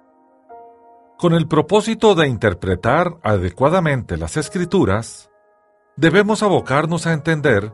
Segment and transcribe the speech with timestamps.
[1.18, 5.30] Con el propósito de interpretar adecuadamente las escrituras,
[5.98, 7.74] debemos abocarnos a entender,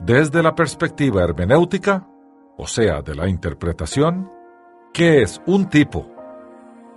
[0.00, 2.06] desde la perspectiva hermenéutica,
[2.56, 4.30] o sea, de la interpretación,
[4.92, 6.06] qué es un tipo,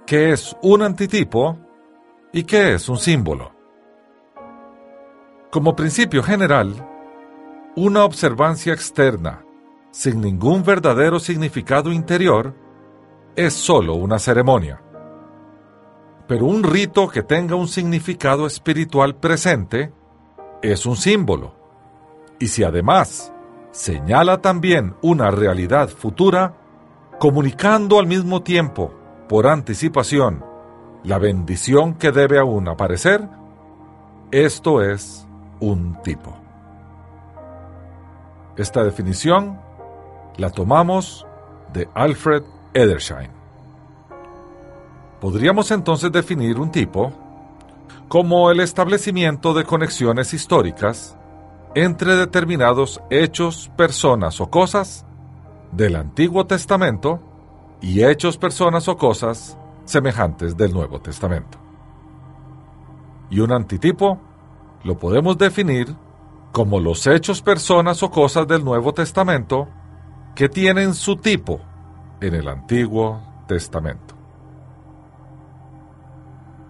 [0.06, 1.58] qué es un antitipo
[2.34, 3.52] y qué es un símbolo.
[5.52, 6.74] Como principio general,
[7.78, 9.46] una observancia externa,
[9.92, 12.54] sin ningún verdadero significado interior,
[13.36, 14.82] es sólo una ceremonia.
[16.28, 19.94] Pero un rito que tenga un significado espiritual presente
[20.62, 21.55] es un símbolo.
[22.40, 23.32] Y si además
[23.72, 26.54] señala también una realidad futura,
[27.20, 28.94] comunicando al mismo tiempo,
[29.28, 30.44] por anticipación,
[31.04, 33.28] la bendición que debe aún aparecer,
[34.32, 35.28] esto es
[35.60, 36.36] un tipo.
[38.58, 39.60] Esta definición
[40.38, 41.26] la tomamos
[41.74, 43.32] de Alfred Edersheim.
[45.20, 47.12] Podríamos entonces definir un tipo
[48.08, 51.18] como el establecimiento de conexiones históricas
[51.76, 55.06] entre determinados hechos, personas o cosas
[55.74, 57.22] del Antiguo Testamento
[57.82, 61.60] y hechos, personas o cosas semejantes del Nuevo Testamento.
[63.30, 64.20] Y un antitipo
[64.84, 65.94] lo podemos definir
[66.54, 69.68] como los hechos, personas o cosas del Nuevo Testamento
[70.34, 71.60] que tienen su tipo
[72.22, 74.16] en el Antiguo Testamento.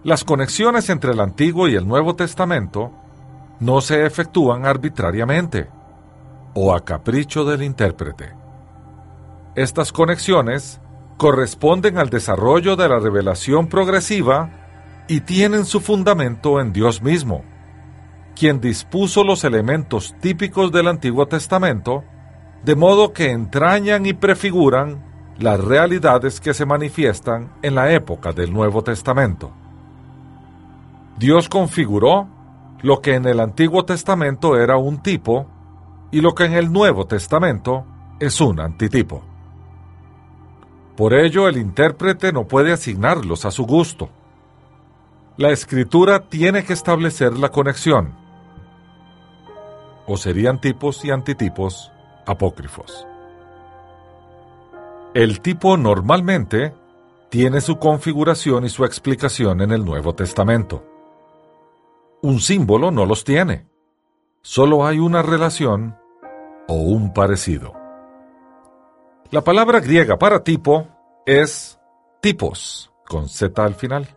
[0.03, 2.91] Las conexiones entre el Antiguo y el Nuevo Testamento
[3.59, 5.69] no se efectúan arbitrariamente
[6.53, 8.33] o a capricho del intérprete.
[9.55, 10.81] Estas conexiones
[11.17, 14.49] corresponden al desarrollo de la revelación progresiva
[15.07, 17.43] y tienen su fundamento en Dios mismo,
[18.35, 22.03] quien dispuso los elementos típicos del Antiguo Testamento,
[22.63, 25.03] de modo que entrañan y prefiguran
[25.37, 29.51] las realidades que se manifiestan en la época del Nuevo Testamento.
[31.17, 32.27] Dios configuró
[32.85, 35.47] lo que en el Antiguo Testamento era un tipo
[36.11, 37.83] y lo que en el Nuevo Testamento
[38.19, 39.23] es un antitipo.
[40.95, 44.09] Por ello el intérprete no puede asignarlos a su gusto.
[45.35, 48.13] La escritura tiene que establecer la conexión.
[50.05, 51.91] O serían tipos y antitipos
[52.27, 53.07] apócrifos.
[55.15, 56.75] El tipo normalmente
[57.29, 60.94] tiene su configuración y su explicación en el Nuevo Testamento
[62.25, 63.67] un símbolo no los tiene.
[64.41, 65.95] Solo hay una relación
[66.67, 67.73] o un parecido.
[69.29, 70.87] La palabra griega para tipo
[71.27, 71.79] es
[72.21, 74.07] tipos, con Z al final.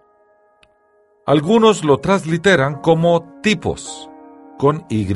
[1.27, 4.09] Algunos lo transliteran como tipos,
[4.57, 5.07] con Y.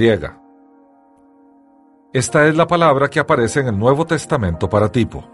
[2.13, 5.25] Esta es la palabra que aparece en el Nuevo Testamento para tipo.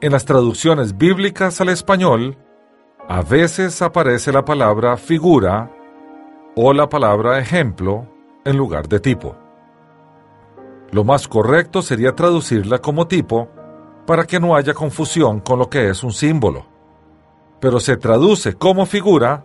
[0.00, 2.38] En las traducciones bíblicas al español,
[3.08, 5.81] a veces aparece la palabra figura
[6.54, 8.06] o la palabra ejemplo
[8.44, 9.36] en lugar de tipo.
[10.90, 13.48] Lo más correcto sería traducirla como tipo
[14.06, 16.66] para que no haya confusión con lo que es un símbolo.
[17.60, 19.44] Pero se traduce como figura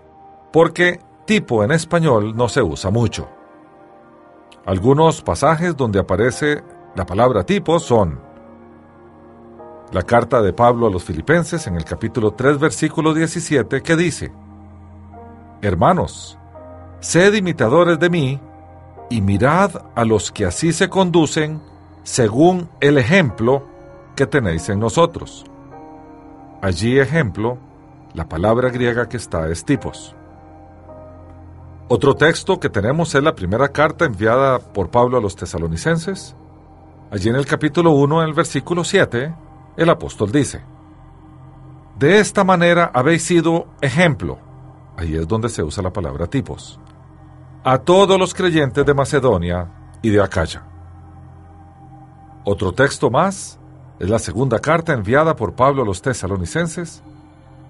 [0.51, 3.29] porque tipo en español no se usa mucho.
[4.65, 6.63] Algunos pasajes donde aparece
[6.95, 8.19] la palabra tipo son
[9.93, 14.33] la carta de Pablo a los filipenses en el capítulo 3 versículo 17 que dice,
[15.61, 16.37] Hermanos,
[16.99, 18.39] Sed imitadores de mí,
[19.09, 21.61] y mirad a los que así se conducen
[22.03, 23.65] según el ejemplo
[24.15, 25.45] que tenéis en nosotros.
[26.61, 27.57] Allí ejemplo,
[28.13, 30.15] la palabra griega que está es tipos.
[31.87, 36.35] Otro texto que tenemos es la primera carta enviada por Pablo a los tesalonicenses.
[37.11, 39.33] Allí en el capítulo 1, en el versículo 7,
[39.77, 40.61] el apóstol dice,
[41.97, 44.46] De esta manera habéis sido ejemplo.
[44.97, 46.79] Ahí es donde se usa la palabra tipos
[47.69, 49.69] a todos los creyentes de Macedonia
[50.01, 50.63] y de Acaya.
[52.45, 53.59] Otro texto más
[53.99, 57.03] es la segunda carta enviada por Pablo a los tesalonicenses.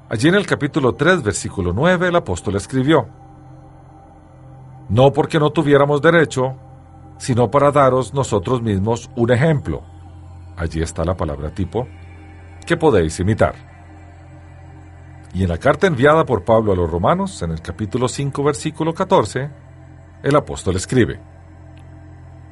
[0.07, 3.07] Allí en el capítulo 3, versículo 9, el apóstol escribió,
[4.87, 6.55] No porque no tuviéramos derecho,
[7.17, 9.81] sino para daros nosotros mismos un ejemplo.
[10.55, 11.87] Allí está la palabra tipo,
[12.67, 13.76] que podéis imitar.
[15.37, 18.91] Y en la carta enviada por Pablo a los romanos, en el capítulo 5, versículo
[18.91, 19.51] 14,
[20.23, 21.19] el apóstol escribe,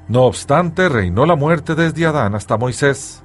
[0.08, 3.24] No obstante, reinó la muerte desde Adán hasta Moisés,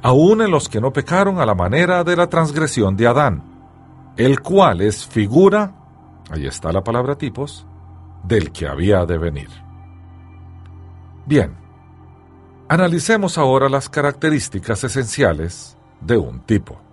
[0.00, 4.42] aun en los que no pecaron a la manera de la transgresión de Adán, el
[4.42, 5.74] cual es figura,
[6.30, 7.66] ahí está la palabra tipos,
[8.22, 9.50] del que había de venir.
[11.26, 11.56] Bien,
[12.68, 16.87] analicemos ahora las características esenciales de un tipo.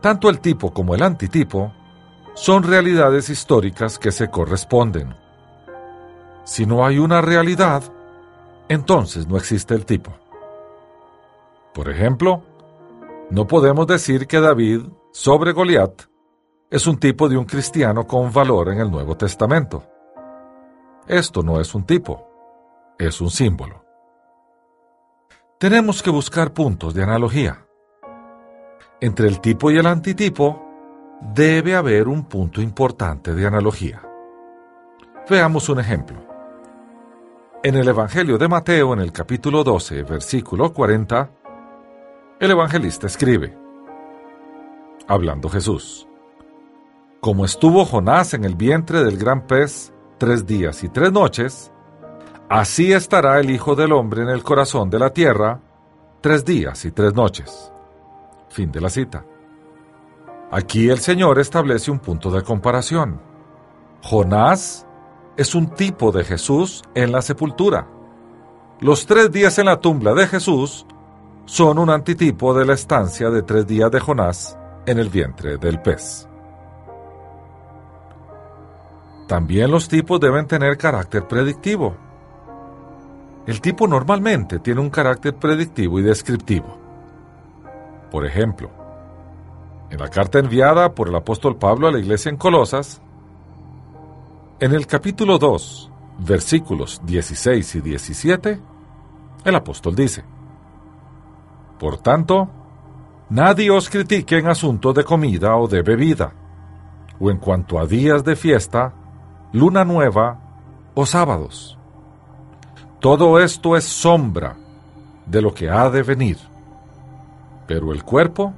[0.00, 1.72] Tanto el tipo como el antitipo
[2.34, 5.14] son realidades históricas que se corresponden.
[6.44, 7.82] Si no hay una realidad,
[8.68, 10.12] entonces no existe el tipo.
[11.74, 12.42] Por ejemplo,
[13.30, 16.02] no podemos decir que David sobre Goliat
[16.70, 19.84] es un tipo de un cristiano con valor en el Nuevo Testamento.
[21.06, 22.28] Esto no es un tipo,
[22.98, 23.84] es un símbolo.
[25.58, 27.67] Tenemos que buscar puntos de analogía.
[29.00, 30.60] Entre el tipo y el antitipo
[31.20, 34.02] debe haber un punto importante de analogía.
[35.30, 36.16] Veamos un ejemplo.
[37.62, 41.30] En el Evangelio de Mateo, en el capítulo 12, versículo 40,
[42.40, 43.56] el evangelista escribe,
[45.06, 46.08] hablando Jesús,
[47.20, 51.72] como estuvo Jonás en el vientre del gran pez tres días y tres noches,
[52.48, 55.60] así estará el Hijo del Hombre en el corazón de la tierra
[56.20, 57.72] tres días y tres noches.
[58.50, 59.24] Fin de la cita.
[60.50, 63.20] Aquí el Señor establece un punto de comparación.
[64.02, 64.86] Jonás
[65.36, 67.86] es un tipo de Jesús en la sepultura.
[68.80, 70.86] Los tres días en la tumba de Jesús
[71.44, 74.56] son un antitipo de la estancia de tres días de Jonás
[74.86, 76.28] en el vientre del pez.
[79.26, 81.94] También los tipos deben tener carácter predictivo.
[83.46, 86.77] El tipo normalmente tiene un carácter predictivo y descriptivo.
[88.10, 88.70] Por ejemplo,
[89.90, 93.00] en la carta enviada por el apóstol Pablo a la iglesia en Colosas,
[94.60, 98.60] en el capítulo 2, versículos 16 y 17,
[99.44, 100.24] el apóstol dice,
[101.78, 102.48] Por tanto,
[103.30, 106.32] nadie os critique en asuntos de comida o de bebida,
[107.20, 108.92] o en cuanto a días de fiesta,
[109.52, 110.40] luna nueva
[110.94, 111.78] o sábados.
[113.00, 114.56] Todo esto es sombra
[115.26, 116.38] de lo que ha de venir,
[117.68, 118.54] pero el cuerpo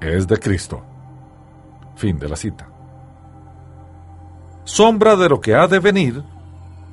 [0.00, 0.80] es de Cristo.
[1.96, 2.68] Fin de la cita.
[4.62, 6.22] Sombra de lo que ha de venir,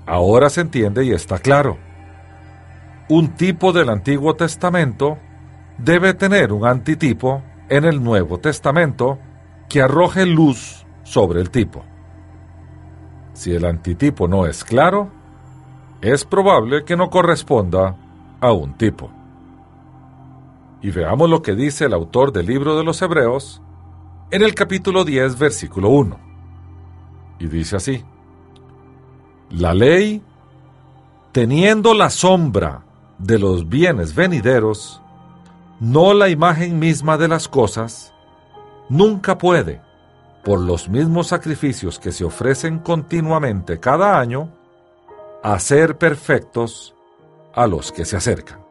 [0.07, 1.77] ahora se entiende y está claro.
[3.09, 5.19] Un tipo del Antiguo Testamento
[5.77, 9.19] debe tener un antitipo en el Nuevo Testamento
[9.69, 11.83] que arroje luz sobre el tipo.
[13.33, 15.11] Si el antitipo no es claro,
[16.01, 17.95] es probable que no corresponda
[18.41, 19.11] a un tipo.
[20.85, 23.59] Y veamos lo que dice el autor del libro de los Hebreos
[24.29, 26.19] en el capítulo 10, versículo 1.
[27.39, 28.05] Y dice así,
[29.49, 30.21] la ley,
[31.31, 32.85] teniendo la sombra
[33.17, 35.01] de los bienes venideros,
[35.79, 38.13] no la imagen misma de las cosas,
[38.87, 39.81] nunca puede,
[40.43, 44.51] por los mismos sacrificios que se ofrecen continuamente cada año,
[45.41, 46.93] hacer perfectos
[47.55, 48.63] a los que se acercan.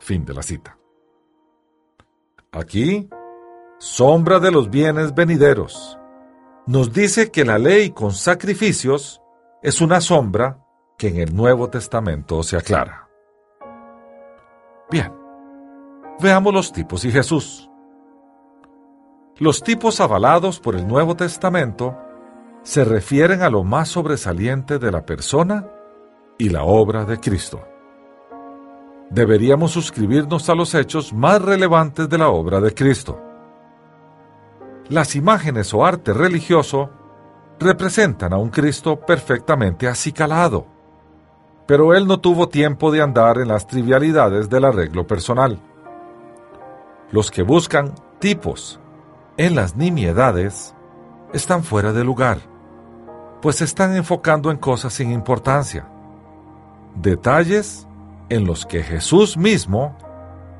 [0.00, 0.79] Fin de la cita.
[2.52, 3.08] Aquí,
[3.78, 5.96] sombra de los bienes venideros.
[6.66, 9.22] Nos dice que la ley con sacrificios
[9.62, 10.58] es una sombra
[10.98, 13.08] que en el Nuevo Testamento se aclara.
[14.90, 15.12] Bien,
[16.20, 17.70] veamos los tipos y Jesús.
[19.38, 21.96] Los tipos avalados por el Nuevo Testamento
[22.64, 25.68] se refieren a lo más sobresaliente de la persona
[26.36, 27.64] y la obra de Cristo
[29.10, 33.20] deberíamos suscribirnos a los hechos más relevantes de la obra de Cristo.
[34.88, 36.90] Las imágenes o arte religioso
[37.58, 40.66] representan a un Cristo perfectamente acicalado,
[41.66, 45.60] pero él no tuvo tiempo de andar en las trivialidades del arreglo personal.
[47.10, 48.80] Los que buscan tipos
[49.36, 50.74] en las nimiedades
[51.32, 52.38] están fuera de lugar,
[53.42, 55.88] pues se están enfocando en cosas sin importancia,
[56.94, 57.86] detalles
[58.30, 59.96] en los que Jesús mismo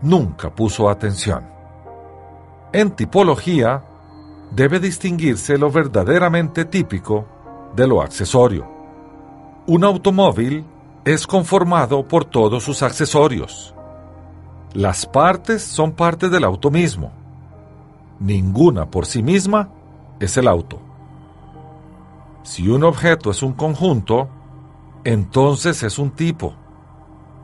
[0.02, 1.44] nunca puso atención.
[2.72, 3.84] En tipología,
[4.50, 7.26] debe distinguirse lo verdaderamente típico
[7.74, 8.68] de lo accesorio.
[9.66, 10.64] Un automóvil
[11.04, 13.74] es conformado por todos sus accesorios.
[14.74, 17.12] Las partes son parte del auto mismo.
[18.18, 19.70] Ninguna por sí misma
[20.18, 20.80] es el auto.
[22.42, 24.28] Si un objeto es un conjunto,
[25.04, 26.54] entonces es un tipo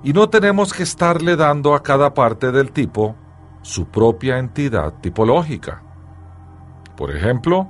[0.03, 3.17] y no tenemos que estarle dando a cada parte del tipo
[3.63, 5.83] su propia entidad tipológica.
[6.97, 7.69] Por ejemplo,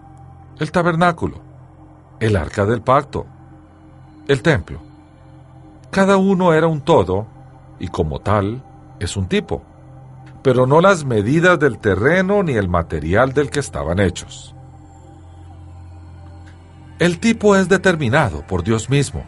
[0.58, 1.40] el tabernáculo,
[2.20, 3.26] el arca del pacto,
[4.28, 4.80] el templo.
[5.90, 7.26] Cada uno era un todo
[7.78, 8.62] y como tal
[8.98, 9.62] es un tipo,
[10.42, 14.54] pero no las medidas del terreno ni el material del que estaban hechos.
[16.98, 19.24] El tipo es determinado por Dios mismo.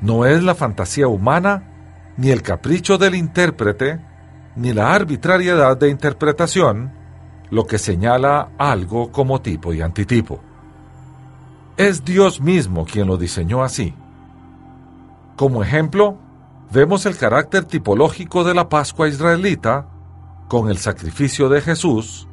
[0.00, 4.00] No es la fantasía humana, ni el capricho del intérprete,
[4.56, 6.92] ni la arbitrariedad de interpretación
[7.50, 10.40] lo que señala algo como tipo y antitipo.
[11.76, 13.94] Es Dios mismo quien lo diseñó así.
[15.36, 16.18] Como ejemplo,
[16.70, 19.88] vemos el carácter tipológico de la Pascua israelita
[20.48, 22.28] con el sacrificio de Jesús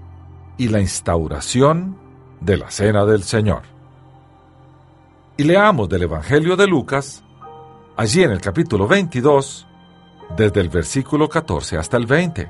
[0.57, 1.97] y la instauración
[2.41, 3.63] de la Cena del Señor.
[5.38, 7.24] Y leamos del Evangelio de Lucas,
[7.98, 9.68] allí en el capítulo 22,
[10.38, 12.50] desde el versículo 14 hasta el 20.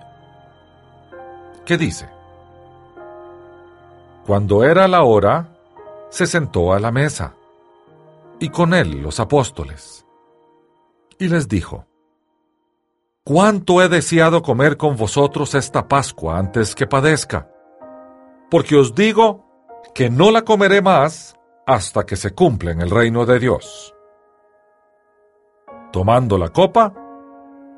[1.66, 2.10] ¿Qué dice?
[4.26, 5.48] Cuando era la hora,
[6.10, 7.34] se sentó a la mesa,
[8.40, 10.06] y con él los apóstoles
[11.18, 11.88] y les dijo,
[13.24, 17.50] Cuánto he deseado comer con vosotros esta Pascua antes que padezca,
[18.50, 19.46] porque os digo
[19.94, 21.36] que no la comeré más
[21.66, 23.97] hasta que se cumpla en el reino de Dios.
[25.92, 26.94] Tomando la copa,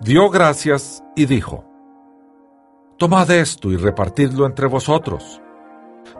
[0.01, 1.65] dio gracias y dijo,
[2.97, 5.41] Tomad esto y repartidlo entre vosotros,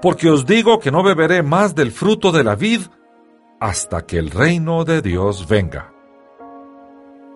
[0.02, 2.82] porque os digo que no beberé más del fruto de la vid
[3.60, 5.92] hasta que el reino de Dios venga.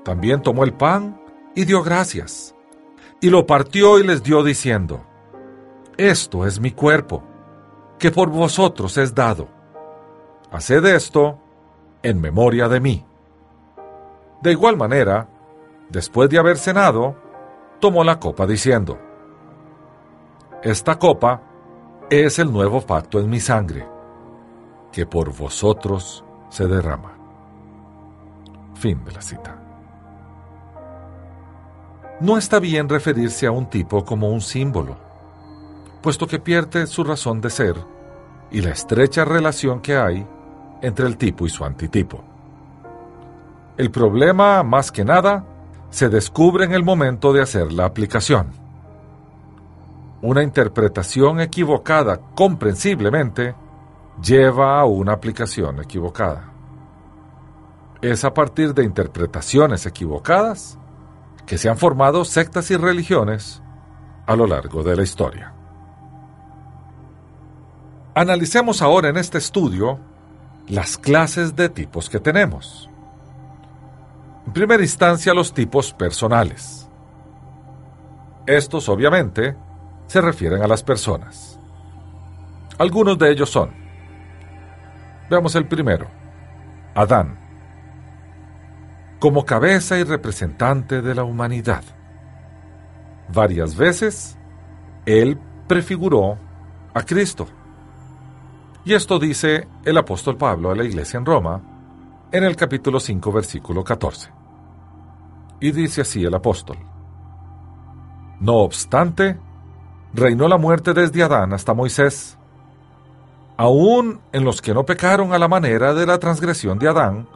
[0.03, 1.19] También tomó el pan
[1.55, 2.55] y dio gracias,
[3.19, 5.05] y lo partió y les dio diciendo,
[5.97, 7.23] Esto es mi cuerpo,
[7.99, 9.49] que por vosotros es dado.
[10.51, 11.39] Haced esto
[12.03, 13.05] en memoria de mí.
[14.43, 15.29] De igual manera,
[15.87, 17.15] después de haber cenado,
[17.79, 18.99] tomó la copa diciendo,
[20.61, 21.41] Esta copa
[22.09, 23.87] es el nuevo pacto en mi sangre,
[24.91, 27.13] que por vosotros se derrama.
[28.75, 29.55] Fin de la cita.
[32.19, 34.97] No está bien referirse a un tipo como un símbolo,
[36.01, 37.77] puesto que pierde su razón de ser
[38.51, 40.27] y la estrecha relación que hay
[40.81, 42.32] entre el tipo y su antitipo.
[43.75, 45.45] El problema, más que nada,
[45.89, 48.51] se descubre en el momento de hacer la aplicación.
[50.21, 53.55] Una interpretación equivocada, comprensiblemente,
[54.21, 56.51] lleva a una aplicación equivocada.
[58.01, 60.77] Es a partir de interpretaciones equivocadas
[61.47, 63.63] que se han formado sectas y religiones
[64.27, 65.53] a lo largo de la historia.
[68.13, 69.99] Analicemos ahora en este estudio
[70.67, 72.89] las clases de tipos que tenemos.
[74.45, 76.89] En primera instancia, los tipos personales.
[78.45, 79.55] Estos, obviamente,
[80.07, 81.59] se refieren a las personas.
[82.77, 83.71] Algunos de ellos son,
[85.29, 86.07] veamos el primero,
[86.95, 87.43] Adán
[89.23, 91.81] como cabeza y representante de la humanidad.
[93.33, 94.37] Varias veces,
[95.05, 96.37] él prefiguró
[96.93, 97.47] a Cristo.
[98.83, 101.61] Y esto dice el apóstol Pablo a la iglesia en Roma
[102.33, 104.31] en el capítulo 5, versículo 14.
[105.61, 106.77] Y dice así el apóstol.
[108.39, 109.37] No obstante,
[110.15, 112.35] reinó la muerte desde Adán hasta Moisés.
[113.55, 117.27] Aún en los que no pecaron a la manera de la transgresión de Adán,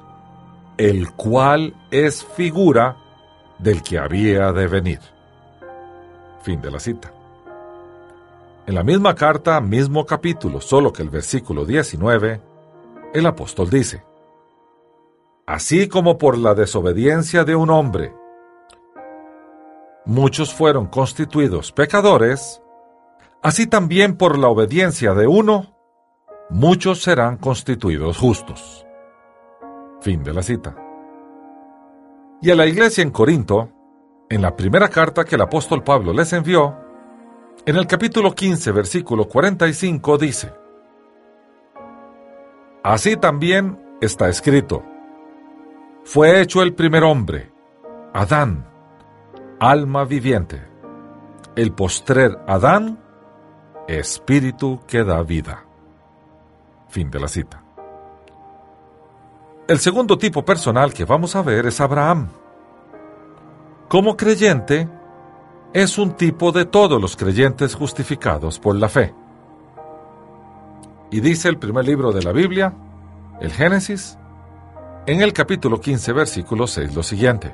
[0.78, 2.98] el cual es figura
[3.60, 5.00] del que había de venir.
[6.42, 7.14] Fin de la cita.
[8.66, 12.42] En la misma carta, mismo capítulo, solo que el versículo 19,
[13.14, 14.07] el apóstol dice,
[15.48, 18.14] Así como por la desobediencia de un hombre,
[20.04, 22.62] muchos fueron constituidos pecadores,
[23.42, 25.74] así también por la obediencia de uno,
[26.50, 28.86] muchos serán constituidos justos.
[30.02, 30.76] Fin de la cita.
[32.42, 33.70] Y a la iglesia en Corinto,
[34.30, 36.76] en la primera carta que el apóstol Pablo les envió,
[37.66, 40.54] en el capítulo 15, versículo 45 dice,
[42.84, 44.84] Así también está escrito,
[46.08, 47.52] fue hecho el primer hombre,
[48.14, 48.66] Adán,
[49.60, 50.66] alma viviente,
[51.54, 52.98] el postrer Adán,
[53.90, 55.66] espíritu que da vida.
[56.88, 57.62] Fin de la cita.
[59.68, 62.30] El segundo tipo personal que vamos a ver es Abraham.
[63.90, 64.88] Como creyente,
[65.74, 69.14] es un tipo de todos los creyentes justificados por la fe.
[71.12, 72.74] Y dice el primer libro de la Biblia,
[73.42, 74.18] el Génesis,
[75.08, 77.54] en el capítulo 15, versículo 6, lo siguiente.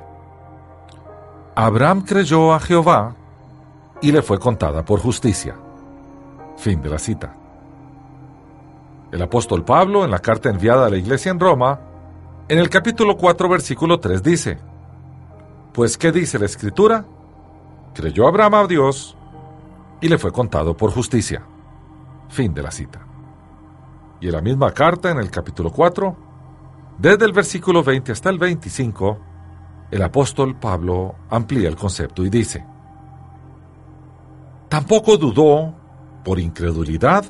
[1.53, 3.15] Abraham creyó a Jehová
[4.01, 5.55] y le fue contada por justicia.
[6.57, 7.35] Fin de la cita.
[9.11, 11.79] El apóstol Pablo, en la carta enviada a la iglesia en Roma,
[12.49, 14.57] En el capítulo 4, versículo 3 dice,
[15.71, 17.05] Pues ¿qué dice la escritura?
[17.93, 19.15] Creyó Abraham a Dios
[20.01, 21.41] y le fue contado por justicia.
[22.27, 22.99] Fin de la cita.
[24.19, 26.22] Y en la misma carta, en el capítulo 4,
[26.97, 29.19] desde el versículo 20 hasta el 25,
[29.91, 32.65] el apóstol Pablo amplía el concepto y dice,
[34.69, 35.75] Tampoco dudó,
[36.23, 37.25] por incredulidad,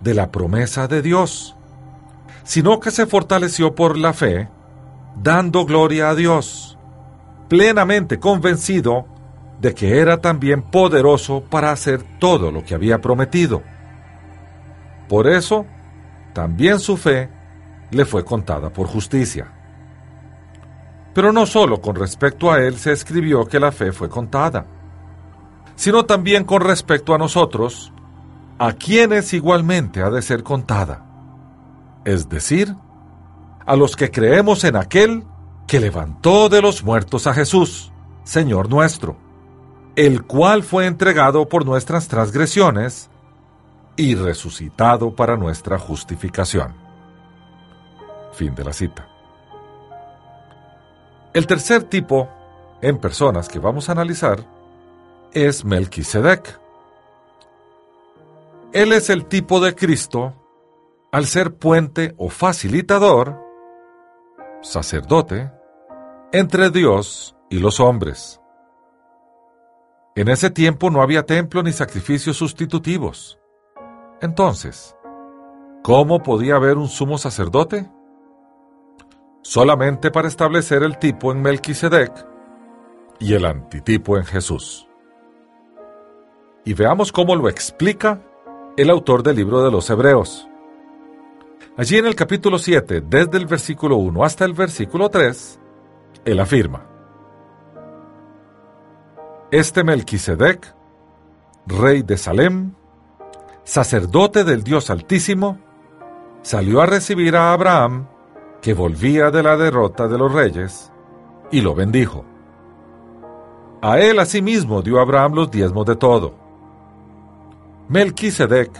[0.00, 1.56] de la promesa de Dios,
[2.44, 4.48] sino que se fortaleció por la fe,
[5.20, 6.78] dando gloria a Dios,
[7.48, 9.06] plenamente convencido
[9.60, 13.62] de que era también poderoso para hacer todo lo que había prometido.
[15.08, 15.66] Por eso,
[16.32, 17.28] también su fe
[17.90, 19.52] le fue contada por justicia.
[21.14, 24.66] Pero no solo con respecto a él se escribió que la fe fue contada,
[25.74, 27.92] sino también con respecto a nosotros,
[28.58, 31.06] a quienes igualmente ha de ser contada,
[32.04, 32.74] es decir,
[33.66, 35.24] a los que creemos en aquel
[35.66, 37.92] que levantó de los muertos a Jesús,
[38.24, 39.16] Señor nuestro,
[39.96, 43.10] el cual fue entregado por nuestras transgresiones
[43.96, 46.89] y resucitado para nuestra justificación.
[48.32, 49.08] Fin de la cita.
[51.32, 52.28] El tercer tipo
[52.82, 54.44] en personas que vamos a analizar
[55.32, 56.58] es Melquisedec.
[58.72, 60.34] Él es el tipo de Cristo
[61.12, 63.36] al ser puente o facilitador,
[64.62, 65.50] sacerdote,
[66.32, 68.40] entre Dios y los hombres.
[70.14, 73.38] En ese tiempo no había templo ni sacrificios sustitutivos.
[74.20, 74.96] Entonces,
[75.82, 77.90] ¿cómo podía haber un sumo sacerdote?
[79.42, 82.12] Solamente para establecer el tipo en Melquisedec
[83.18, 84.86] y el antitipo en Jesús.
[86.64, 88.20] Y veamos cómo lo explica
[88.76, 90.46] el autor del libro de los Hebreos.
[91.76, 95.58] Allí en el capítulo 7, desde el versículo 1 hasta el versículo 3,
[96.26, 96.86] él afirma,
[99.50, 100.74] Este Melquisedec,
[101.66, 102.74] rey de Salem,
[103.64, 105.58] sacerdote del Dios Altísimo,
[106.42, 108.08] salió a recibir a Abraham,
[108.60, 110.92] que volvía de la derrota de los reyes,
[111.50, 112.24] y lo bendijo.
[113.82, 116.34] A él asimismo dio Abraham los diezmos de todo.
[117.88, 118.70] Melquisedec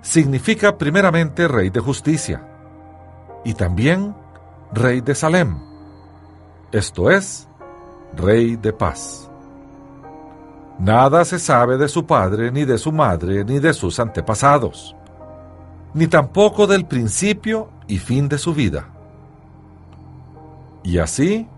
[0.00, 2.42] significa primeramente rey de justicia
[3.44, 4.14] y también
[4.72, 5.58] rey de Salem,
[6.72, 7.48] esto es,
[8.16, 9.30] rey de paz.
[10.78, 14.94] Nada se sabe de su padre, ni de su madre, ni de sus antepasados,
[15.94, 18.88] ni tampoco del principio y fin de su vida.
[20.82, 21.48] Y así,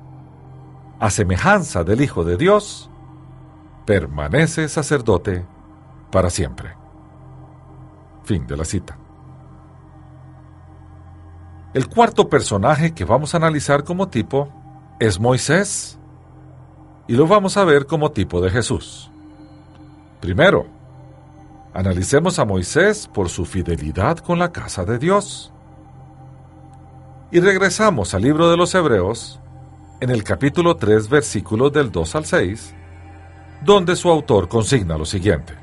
[0.98, 2.90] a semejanza del Hijo de Dios,
[3.86, 5.46] permanece sacerdote
[6.10, 6.74] para siempre.
[8.24, 8.96] Fin de la cita.
[11.72, 14.48] El cuarto personaje que vamos a analizar como tipo
[14.98, 15.98] es Moisés.
[17.06, 19.10] Y lo vamos a ver como tipo de Jesús.
[20.20, 20.66] Primero,
[21.72, 25.52] analicemos a Moisés por su fidelidad con la casa de Dios.
[27.32, 29.40] Y regresamos al libro de los Hebreos,
[30.00, 32.74] en el capítulo 3, versículos del 2 al 6,
[33.64, 35.60] donde su autor consigna lo siguiente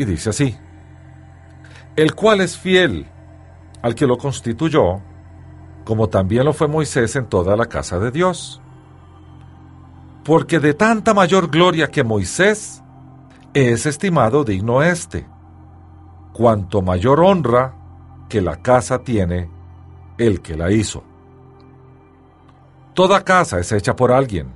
[0.00, 0.56] y dice así,
[1.94, 3.06] el cual es fiel
[3.82, 5.02] al que lo constituyó,
[5.84, 8.62] como también lo fue Moisés en toda la casa de Dios.
[10.24, 12.82] Porque de tanta mayor gloria que Moisés
[13.52, 15.26] es estimado digno éste,
[16.32, 17.74] cuanto mayor honra
[18.30, 19.50] que la casa tiene
[20.16, 21.02] el que la hizo.
[22.94, 24.54] Toda casa es hecha por alguien,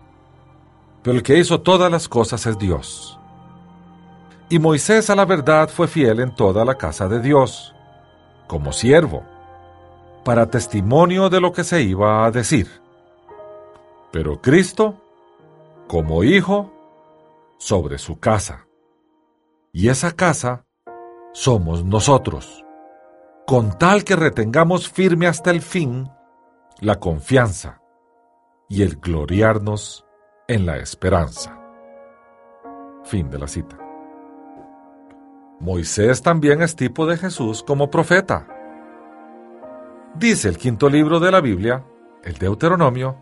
[1.02, 3.20] pero el que hizo todas las cosas es Dios.
[4.48, 7.74] Y Moisés a la verdad fue fiel en toda la casa de Dios,
[8.46, 9.24] como siervo,
[10.24, 12.80] para testimonio de lo que se iba a decir.
[14.12, 14.94] Pero Cristo,
[15.88, 16.72] como hijo,
[17.58, 18.66] sobre su casa.
[19.72, 20.64] Y esa casa
[21.32, 22.63] somos nosotros,
[23.46, 26.09] con tal que retengamos firme hasta el fin
[26.80, 27.80] la confianza
[28.68, 30.07] y el gloriarnos
[30.48, 31.61] en la esperanza.
[33.04, 33.78] Fin de la cita.
[35.61, 38.46] Moisés también es tipo de Jesús como profeta.
[40.14, 41.85] Dice el quinto libro de la Biblia,
[42.22, 43.18] el Deuteronomio,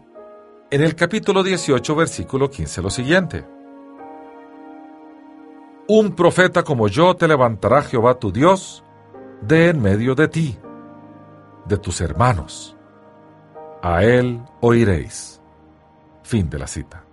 [0.70, 3.44] en el capítulo 18, versículo 15 lo siguiente.
[5.88, 8.84] Un profeta como yo te levantará Jehová tu Dios
[9.42, 10.58] de en medio de ti,
[11.66, 12.76] de tus hermanos.
[13.82, 15.40] A él oiréis.
[16.22, 17.04] Fin de la cita.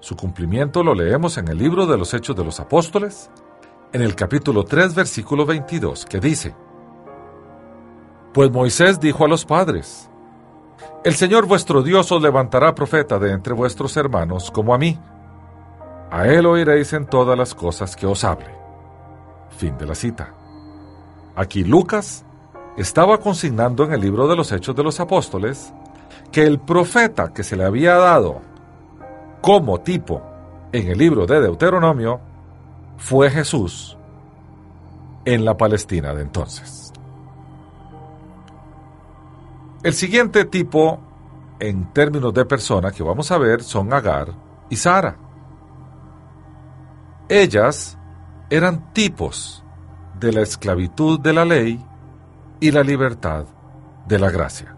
[0.00, 3.30] Su cumplimiento lo leemos en el libro de los Hechos de los Apóstoles,
[3.92, 6.54] en el capítulo 3, versículo 22, que dice,
[8.34, 10.10] Pues Moisés dijo a los padres,
[11.04, 14.98] El Señor vuestro Dios os levantará profeta de entre vuestros hermanos como a mí.
[16.10, 18.50] A él oiréis en todas las cosas que os hable.
[19.50, 20.34] Fin de la cita.
[21.36, 22.24] Aquí Lucas
[22.78, 25.72] estaba consignando en el libro de los Hechos de los Apóstoles
[26.32, 28.40] que el profeta que se le había dado
[29.42, 30.22] como tipo
[30.72, 32.20] en el libro de Deuteronomio
[32.96, 33.98] fue Jesús
[35.26, 36.90] en la Palestina de entonces.
[39.82, 41.00] El siguiente tipo
[41.60, 44.32] en términos de persona que vamos a ver son Agar
[44.70, 45.18] y Sara.
[47.28, 47.98] Ellas
[48.48, 49.65] eran tipos
[50.18, 51.84] de la esclavitud de la ley
[52.60, 53.44] y la libertad
[54.06, 54.74] de la gracia.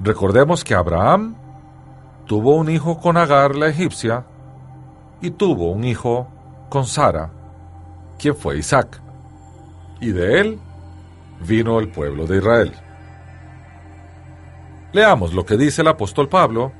[0.00, 1.36] Recordemos que Abraham
[2.26, 4.26] tuvo un hijo con Agar la egipcia
[5.20, 6.28] y tuvo un hijo
[6.68, 7.30] con Sara,
[8.18, 9.00] quien fue Isaac,
[10.00, 10.60] y de él
[11.40, 12.72] vino el pueblo de Israel.
[14.92, 16.72] Leamos lo que dice el apóstol Pablo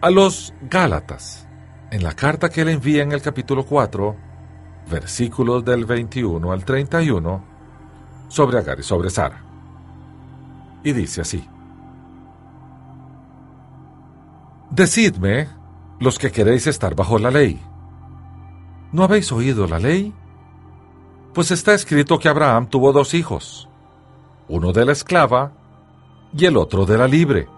[0.00, 1.46] a los Gálatas
[1.90, 4.16] en la carta que le envía en el capítulo 4,
[4.90, 7.42] versículos del 21 al 31,
[8.28, 9.42] sobre Agar y sobre Sara.
[10.82, 11.46] Y dice así.
[14.70, 15.48] Decidme,
[15.98, 17.60] los que queréis estar bajo la ley.
[18.92, 20.12] ¿No habéis oído la ley?
[21.32, 23.68] Pues está escrito que Abraham tuvo dos hijos,
[24.48, 25.52] uno de la esclava
[26.36, 27.48] y el otro de la libre.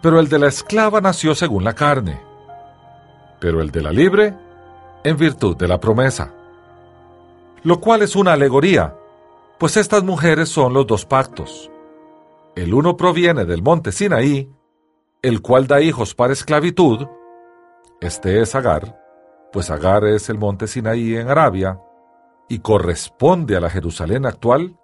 [0.00, 2.20] Pero el de la esclava nació según la carne,
[3.40, 4.36] pero el de la libre
[5.04, 6.32] en virtud de la promesa.
[7.62, 8.96] Lo cual es una alegoría,
[9.58, 11.70] pues estas mujeres son los dos pactos.
[12.56, 14.50] El uno proviene del monte Sinaí,
[15.22, 17.06] el cual da hijos para esclavitud.
[18.00, 18.98] Este es Agar,
[19.52, 21.80] pues Agar es el monte Sinaí en Arabia,
[22.48, 24.76] y corresponde a la Jerusalén actual,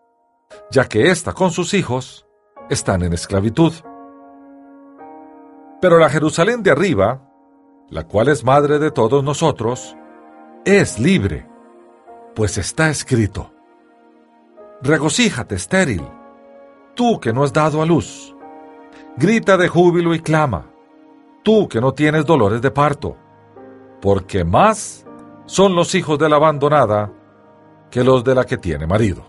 [0.70, 2.26] ya que ésta con sus hijos
[2.70, 3.72] están en esclavitud.
[5.81, 7.28] Pero la Jerusalén de arriba,
[7.90, 9.96] la cual es madre de todos nosotros,
[10.76, 11.46] es libre,
[12.35, 13.50] pues está escrito,
[14.83, 16.07] Regocíjate, estéril,
[16.94, 18.37] tú que no has dado a luz.
[19.16, 20.66] Grita de júbilo y clama,
[21.42, 23.16] tú que no tienes dolores de parto,
[24.02, 25.07] porque más
[25.46, 27.11] son los hijos de la abandonada
[27.90, 29.24] que los de la que tiene marido.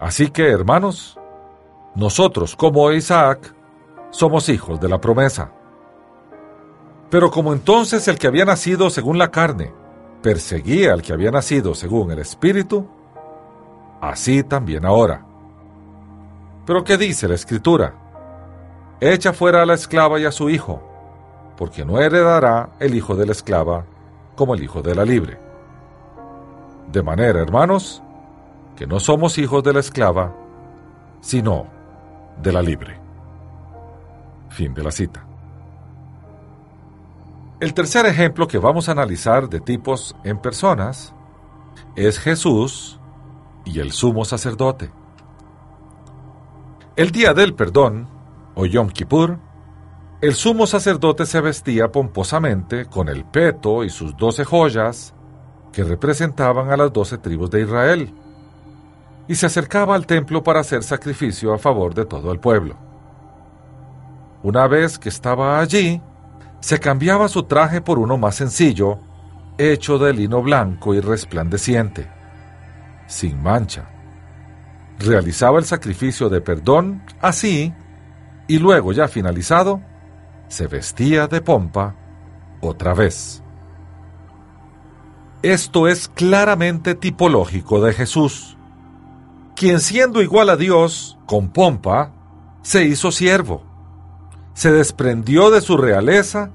[0.00, 1.20] Así que, hermanos,
[1.94, 3.54] nosotros como Isaac
[4.10, 5.52] somos hijos de la promesa.
[7.14, 9.72] Pero como entonces el que había nacido según la carne
[10.20, 12.88] perseguía al que había nacido según el Espíritu,
[14.00, 15.24] así también ahora.
[16.66, 17.94] Pero ¿qué dice la Escritura?
[18.98, 20.82] Echa fuera a la esclava y a su hijo,
[21.56, 23.84] porque no heredará el hijo de la esclava
[24.34, 25.38] como el hijo de la libre.
[26.90, 28.02] De manera, hermanos,
[28.74, 30.34] que no somos hijos de la esclava,
[31.20, 31.68] sino
[32.42, 32.98] de la libre.
[34.48, 35.24] Fin de la cita.
[37.64, 41.14] El tercer ejemplo que vamos a analizar de tipos en personas
[41.96, 43.00] es Jesús
[43.64, 44.90] y el sumo sacerdote.
[46.94, 48.06] El día del perdón,
[48.54, 49.38] o Yom Kippur,
[50.20, 55.14] el sumo sacerdote se vestía pomposamente con el peto y sus doce joyas
[55.72, 58.14] que representaban a las doce tribus de Israel,
[59.26, 62.76] y se acercaba al templo para hacer sacrificio a favor de todo el pueblo.
[64.42, 66.02] Una vez que estaba allí,
[66.60, 68.98] se cambiaba su traje por uno más sencillo,
[69.58, 72.14] hecho de lino blanco y resplandeciente
[73.06, 73.88] sin mancha.
[74.98, 77.74] Realizaba el sacrificio de perdón así
[78.46, 79.82] y luego ya finalizado,
[80.48, 81.96] se vestía de pompa
[82.60, 83.42] otra vez.
[85.42, 88.56] Esto es claramente tipológico de Jesús,
[89.56, 92.12] quien siendo igual a Dios, con pompa,
[92.62, 93.62] se hizo siervo,
[94.54, 96.50] se desprendió de su realeza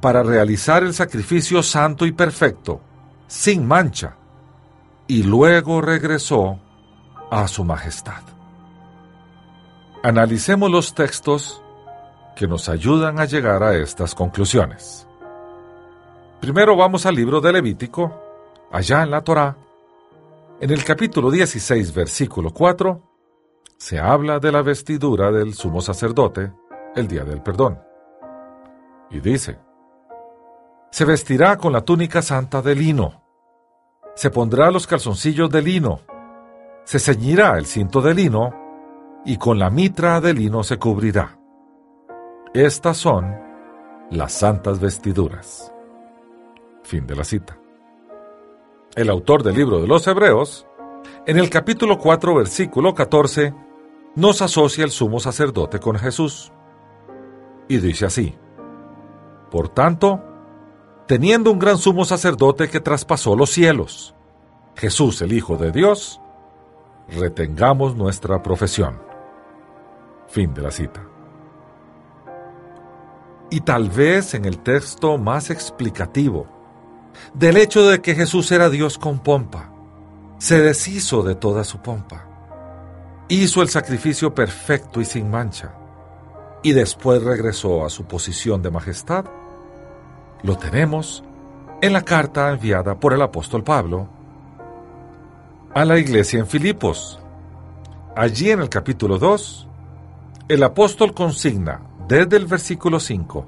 [0.00, 2.80] para realizar el sacrificio santo y perfecto,
[3.26, 4.16] sin mancha,
[5.06, 6.58] y luego regresó
[7.30, 8.22] a su majestad.
[10.02, 11.62] Analicemos los textos
[12.36, 15.06] que nos ayudan a llegar a estas conclusiones.
[16.40, 18.20] Primero vamos al libro de Levítico,
[18.70, 19.56] allá en la Torá.
[20.60, 23.00] En el capítulo 16, versículo 4,
[23.78, 26.52] se habla de la vestidura del sumo sacerdote
[26.94, 27.80] el día del perdón.
[29.10, 29.58] Y dice,
[30.90, 33.22] se vestirá con la túnica santa de lino,
[34.14, 36.00] se pondrá los calzoncillos de lino,
[36.84, 38.54] se ceñirá el cinto de lino,
[39.24, 41.38] y con la mitra de lino se cubrirá.
[42.52, 43.34] Estas son
[44.10, 45.72] las santas vestiduras.
[46.82, 47.58] Fin de la cita.
[48.94, 50.68] El autor del libro de los Hebreos
[51.26, 53.54] En el capítulo 4, versículo 14,
[54.14, 56.52] nos asocia el sumo sacerdote con Jesús.
[57.68, 58.34] Y dice así,
[59.50, 60.22] Por tanto,
[61.06, 64.14] teniendo un gran sumo sacerdote que traspasó los cielos,
[64.76, 66.20] Jesús el Hijo de Dios,
[67.08, 69.00] retengamos nuestra profesión.
[70.28, 71.02] Fin de la cita.
[73.50, 76.48] Y tal vez en el texto más explicativo
[77.32, 79.70] del hecho de que Jesús era Dios con pompa,
[80.38, 82.26] se deshizo de toda su pompa,
[83.28, 85.72] hizo el sacrificio perfecto y sin mancha,
[86.64, 89.26] y después regresó a su posición de majestad,
[90.42, 91.22] lo tenemos
[91.82, 94.08] en la carta enviada por el apóstol Pablo
[95.74, 97.20] a la iglesia en Filipos.
[98.16, 99.68] Allí en el capítulo 2,
[100.48, 103.46] el apóstol consigna desde el versículo 5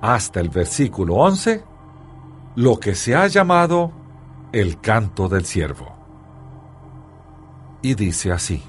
[0.00, 1.62] hasta el versículo 11
[2.54, 3.92] lo que se ha llamado
[4.52, 5.94] el canto del siervo.
[7.82, 8.62] Y dice así,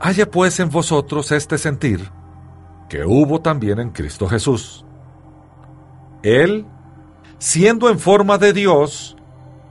[0.00, 2.10] Haya pues en vosotros este sentir
[2.88, 4.84] que hubo también en Cristo Jesús.
[6.22, 6.66] Él,
[7.38, 9.16] siendo en forma de Dios,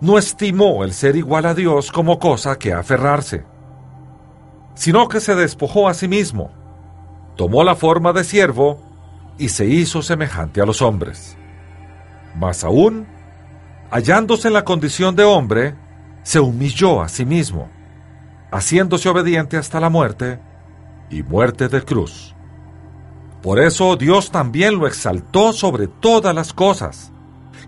[0.02, 3.46] no estimó el ser igual a Dios como cosa que aferrarse,
[4.76, 6.52] sino que se despojó a sí mismo,
[7.36, 8.82] tomó la forma de siervo
[9.38, 11.38] y se hizo semejante a los hombres.
[12.36, 13.08] Más aún,
[13.90, 15.76] hallándose en la condición de hombre,
[16.22, 17.70] se humilló a sí mismo,
[18.52, 20.40] haciéndose obediente hasta la muerte
[21.10, 22.36] y muerte de cruz.
[23.42, 27.12] Por eso Dios también lo exaltó sobre todas las cosas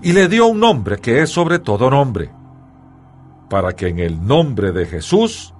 [0.01, 2.31] y le dio un nombre que es sobre todo nombre,
[3.49, 5.53] para que en el nombre de Jesús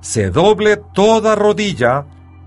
[0.00, 2.06] se doble toda rodilla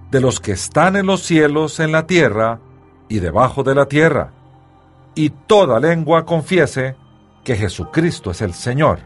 [0.10, 2.60] de los que están en los cielos, en la tierra
[3.10, 4.32] y debajo de la tierra,
[5.16, 6.96] y toda lengua confiese
[7.44, 9.00] que Jesucristo es el Señor,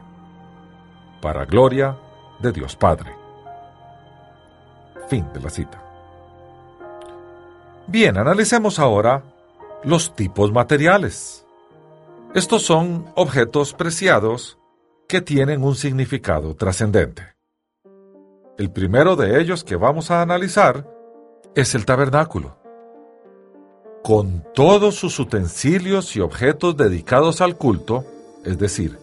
[1.21, 1.97] para gloria
[2.39, 3.15] de Dios Padre.
[5.07, 5.83] Fin de la cita.
[7.87, 9.23] Bien, analicemos ahora
[9.83, 11.45] los tipos materiales.
[12.33, 14.57] Estos son objetos preciados
[15.07, 17.35] que tienen un significado trascendente.
[18.57, 20.85] El primero de ellos que vamos a analizar
[21.55, 22.57] es el tabernáculo.
[24.03, 28.03] Con todos sus utensilios y objetos dedicados al culto,
[28.43, 28.99] es decir,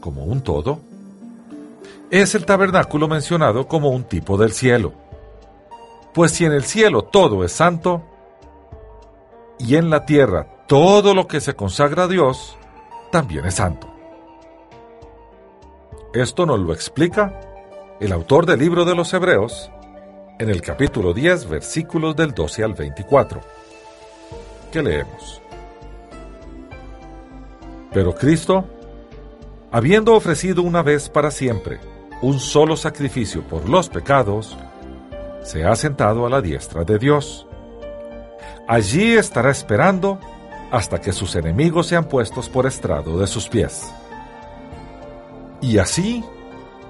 [0.00, 0.80] como un todo,
[2.22, 4.92] es el tabernáculo mencionado como un tipo del cielo.
[6.12, 8.04] Pues si en el cielo todo es santo,
[9.58, 12.56] y en la tierra todo lo que se consagra a Dios,
[13.10, 13.92] también es santo.
[16.12, 17.40] Esto nos lo explica
[17.98, 19.72] el autor del libro de los Hebreos
[20.38, 23.40] en el capítulo 10, versículos del 12 al 24.
[24.70, 25.42] ¿Qué leemos?
[27.92, 28.64] Pero Cristo,
[29.72, 31.93] habiendo ofrecido una vez para siempre
[32.24, 34.56] un solo sacrificio por los pecados,
[35.42, 37.46] se ha sentado a la diestra de Dios.
[38.66, 40.18] Allí estará esperando
[40.70, 43.92] hasta que sus enemigos sean puestos por estrado de sus pies.
[45.60, 46.24] Y así,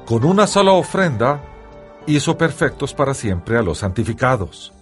[0.07, 1.43] con una sola ofrenda,
[2.07, 4.73] hizo perfectos para siempre a los santificados.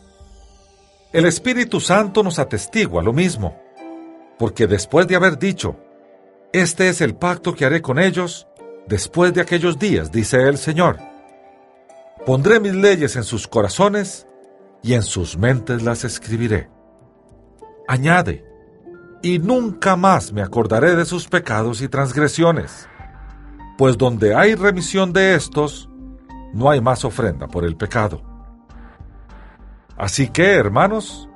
[1.15, 3.59] El Espíritu Santo nos atestigua lo mismo,
[4.39, 5.77] porque después de haber dicho,
[6.53, 8.47] Este es el pacto que haré con ellos
[8.87, 10.99] después de aquellos días, dice el Señor,
[12.27, 14.27] pondré mis leyes en sus corazones
[14.83, 16.69] y en sus mentes las escribiré.
[17.89, 18.45] Añade,
[19.23, 22.89] y nunca más me acordaré de sus pecados y transgresiones,
[23.79, 25.89] pues donde hay remisión de estos,
[26.53, 28.23] no hay más ofrenda por el pecado.
[29.97, 31.29] Así que, hermanos,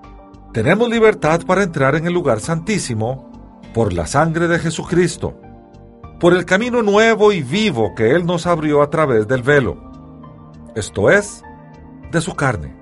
[0.52, 5.38] tenemos libertad para entrar en el lugar santísimo por la sangre de Jesucristo,
[6.18, 9.76] por el camino nuevo y vivo que Él nos abrió a través del velo,
[10.74, 11.42] esto es,
[12.10, 12.74] de su carne.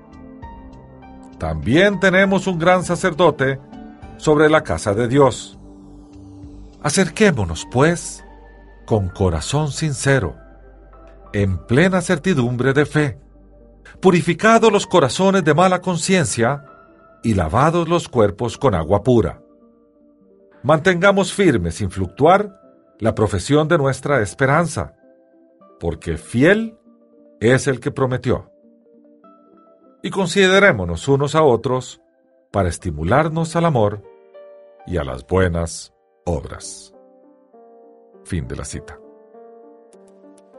[1.37, 3.59] También tenemos un gran sacerdote
[4.17, 5.59] sobre la casa de Dios.
[6.81, 8.23] Acerquémonos, pues,
[8.85, 10.35] con corazón sincero,
[11.33, 13.19] en plena certidumbre de fe,
[13.99, 16.63] purificados los corazones de mala conciencia
[17.23, 19.41] y lavados los cuerpos con agua pura.
[20.63, 22.64] Mantengamos firme, sin fluctuar,
[22.99, 24.95] la profesión de nuestra esperanza,
[25.79, 26.77] porque fiel
[27.39, 28.51] es el que prometió.
[30.01, 32.01] Y considerémonos unos a otros
[32.51, 34.03] para estimularnos al amor
[34.87, 35.93] y a las buenas
[36.25, 36.93] obras.
[38.23, 38.99] Fin de la cita.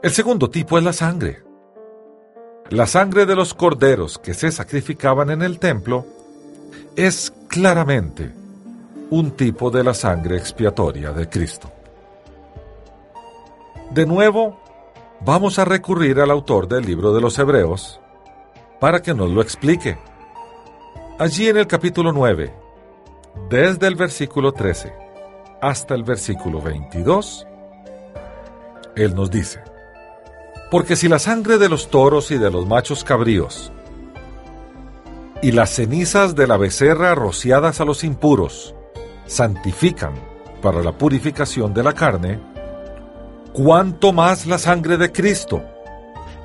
[0.03, 1.43] El segundo tipo es la sangre.
[2.69, 6.05] La sangre de los corderos que se sacrificaban en el templo
[6.95, 8.31] es claramente
[9.09, 11.71] un tipo de la sangre expiatoria de Cristo.
[13.91, 14.59] De nuevo,
[15.21, 18.01] vamos a recurrir al autor del libro de los Hebreos
[18.81, 19.97] para que nos lo explique.
[21.17, 22.53] Allí en el capítulo 9,
[23.49, 24.93] desde el versículo 13
[25.61, 27.47] hasta el versículo 22,
[28.97, 29.61] él nos dice,
[30.69, 33.71] porque si la sangre de los toros y de los machos cabríos
[35.41, 38.75] y las cenizas de la becerra rociadas a los impuros
[39.27, 40.13] santifican
[40.61, 42.56] para la purificación de la carne,
[43.57, 45.63] cuánto más la sangre de Cristo,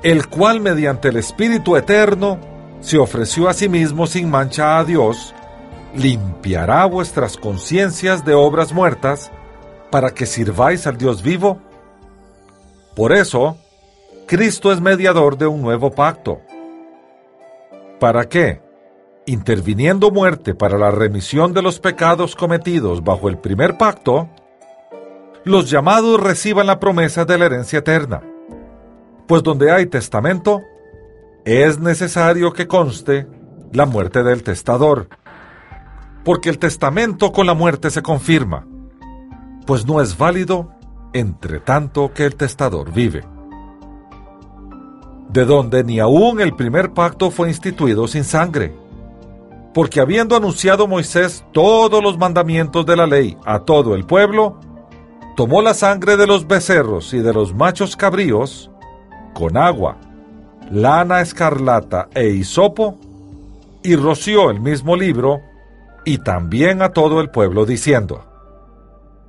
[0.01, 2.39] el cual mediante el Espíritu Eterno
[2.79, 5.35] se ofreció a sí mismo sin mancha a Dios,
[5.95, 9.31] limpiará vuestras conciencias de obras muertas
[9.91, 11.59] para que sirváis al Dios vivo.
[12.95, 13.57] Por eso,
[14.25, 16.41] Cristo es mediador de un nuevo pacto.
[17.99, 18.59] ¿Para qué?
[19.27, 24.29] Interviniendo muerte para la remisión de los pecados cometidos bajo el primer pacto,
[25.45, 28.21] los llamados reciban la promesa de la herencia eterna.
[29.27, 30.61] Pues donde hay testamento,
[31.45, 33.27] es necesario que conste
[33.71, 35.07] la muerte del testador,
[36.23, 38.65] porque el testamento con la muerte se confirma,
[39.65, 40.71] pues no es válido
[41.13, 43.23] entre tanto que el testador vive.
[45.29, 48.73] De donde ni aún el primer pacto fue instituido sin sangre,
[49.73, 54.59] porque habiendo anunciado Moisés todos los mandamientos de la ley a todo el pueblo,
[55.35, 58.69] tomó la sangre de los becerros y de los machos cabríos,
[59.33, 59.97] con agua,
[60.71, 62.99] lana escarlata e hisopo,
[63.83, 65.41] y roció el mismo libro,
[66.05, 68.25] y también a todo el pueblo, diciendo,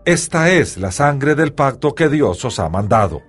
[0.04, 3.22] Esta es la sangre del pacto que Dios os ha mandado.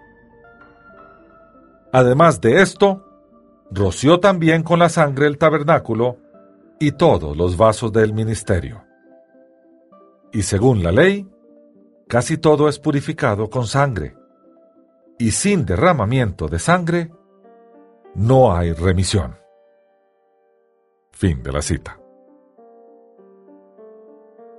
[1.92, 3.06] Además de esto,
[3.72, 6.18] roció también con la sangre el tabernáculo
[6.80, 8.84] y todos los vasos del ministerio.
[10.34, 11.26] Y según la ley,
[12.08, 14.16] casi todo es purificado con sangre,
[15.18, 17.12] y sin derramamiento de sangre
[18.14, 19.38] no hay remisión.
[21.12, 22.00] Fin de la cita.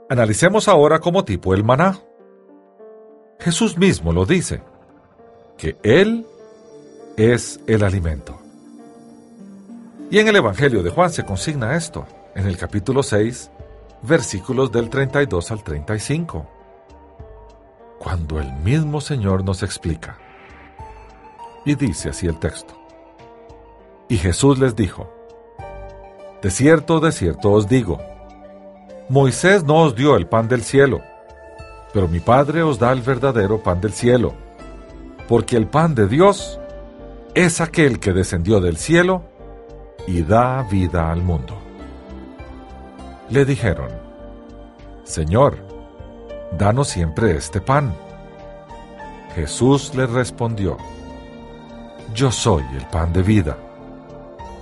[0.09, 1.99] Analicemos ahora como tipo el maná.
[3.39, 4.63] Jesús mismo lo dice,
[5.59, 6.27] que Él
[7.17, 8.39] es el alimento.
[10.11, 13.51] Y en el Evangelio de Juan se consigna esto, en el capítulo 6,
[14.03, 16.56] versículos del 32 al 35
[18.07, 20.17] cuando el mismo Señor nos explica.
[21.65, 22.73] Y dice así el texto.
[24.09, 25.13] Y Jesús les dijo,
[26.41, 27.99] De cierto, de cierto os digo,
[29.09, 31.01] Moisés no os dio el pan del cielo,
[31.93, 34.35] pero mi Padre os da el verdadero pan del cielo,
[35.27, 36.61] porque el pan de Dios
[37.35, 39.25] es aquel que descendió del cielo
[40.07, 41.59] y da vida al mundo.
[43.31, 43.91] Le dijeron,
[45.03, 45.66] Señor,
[46.53, 47.95] danos siempre este pan.
[49.35, 50.77] Jesús le respondió,
[52.15, 53.57] Yo soy el pan de vida.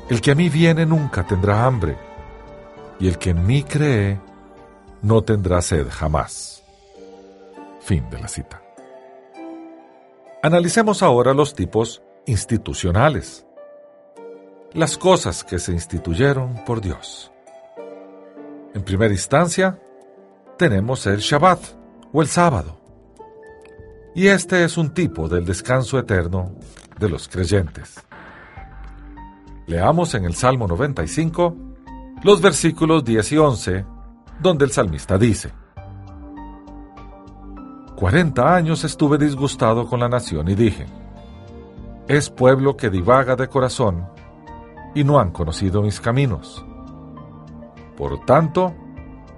[0.09, 1.97] El que a mí viene nunca tendrá hambre,
[2.99, 4.21] y el que en mí cree
[5.03, 6.63] no tendrá sed jamás.
[7.81, 8.63] Fin de la cita.
[10.43, 13.47] Analicemos ahora los tipos institucionales.
[14.73, 17.31] Las cosas que se instituyeron por Dios.
[18.75, 19.79] En primera instancia,
[20.57, 21.61] tenemos el Shabbat
[22.13, 22.81] o el sábado.
[24.15, 26.53] Y este es un tipo del descanso eterno
[26.99, 27.95] de los creyentes.
[29.67, 31.57] Leamos en el Salmo 95
[32.23, 33.85] los versículos 10 y 11,
[34.41, 35.53] donde el salmista dice,
[37.97, 40.87] Cuarenta años estuve disgustado con la nación y dije,
[42.09, 44.07] es pueblo que divaga de corazón
[44.95, 46.65] y no han conocido mis caminos.
[47.97, 48.75] Por tanto,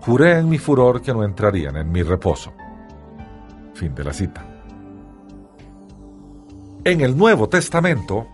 [0.07, 2.53] Juré en mi furor que no entrarían en mi reposo.
[3.75, 4.47] Fin de la cita.
[6.85, 8.29] En el Nuevo Testamento,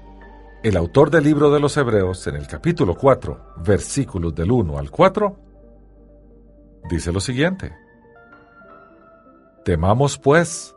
[0.62, 4.90] el autor del libro de los Hebreos, en el capítulo 4, versículos del 1 al
[4.90, 5.36] 4,
[6.90, 7.74] dice lo siguiente.
[9.64, 10.76] Temamos pues,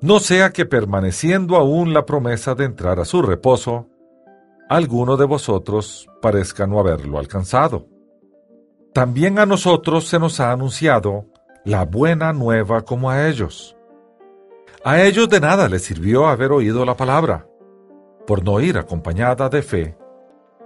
[0.00, 3.90] no sea que permaneciendo aún la promesa de entrar a su reposo,
[4.70, 7.95] alguno de vosotros parezca no haberlo alcanzado
[8.96, 11.26] también a nosotros se nos ha anunciado
[11.66, 13.76] la buena nueva como a ellos.
[14.84, 17.46] A ellos de nada les sirvió haber oído la palabra,
[18.26, 19.98] por no ir acompañada de fe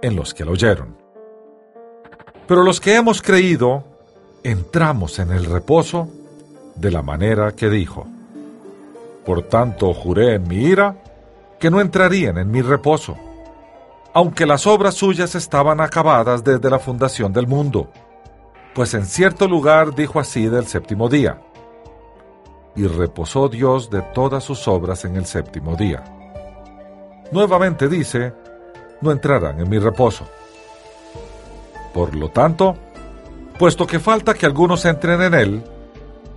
[0.01, 0.95] en los que la oyeron.
[2.47, 3.83] Pero los que hemos creído,
[4.43, 6.07] entramos en el reposo
[6.75, 8.07] de la manera que dijo.
[9.25, 10.95] Por tanto juré en mi ira
[11.59, 13.17] que no entrarían en mi reposo,
[14.13, 17.89] aunque las obras suyas estaban acabadas desde la fundación del mundo
[18.73, 21.41] pues en cierto lugar dijo así del séptimo día,
[22.75, 26.03] y reposó Dios de todas sus obras en el séptimo día.
[27.31, 28.33] nuevamente dice,
[29.01, 30.25] no entrarán en mi reposo.
[31.93, 32.75] Por lo tanto,
[33.57, 35.63] puesto que falta que algunos entren en él,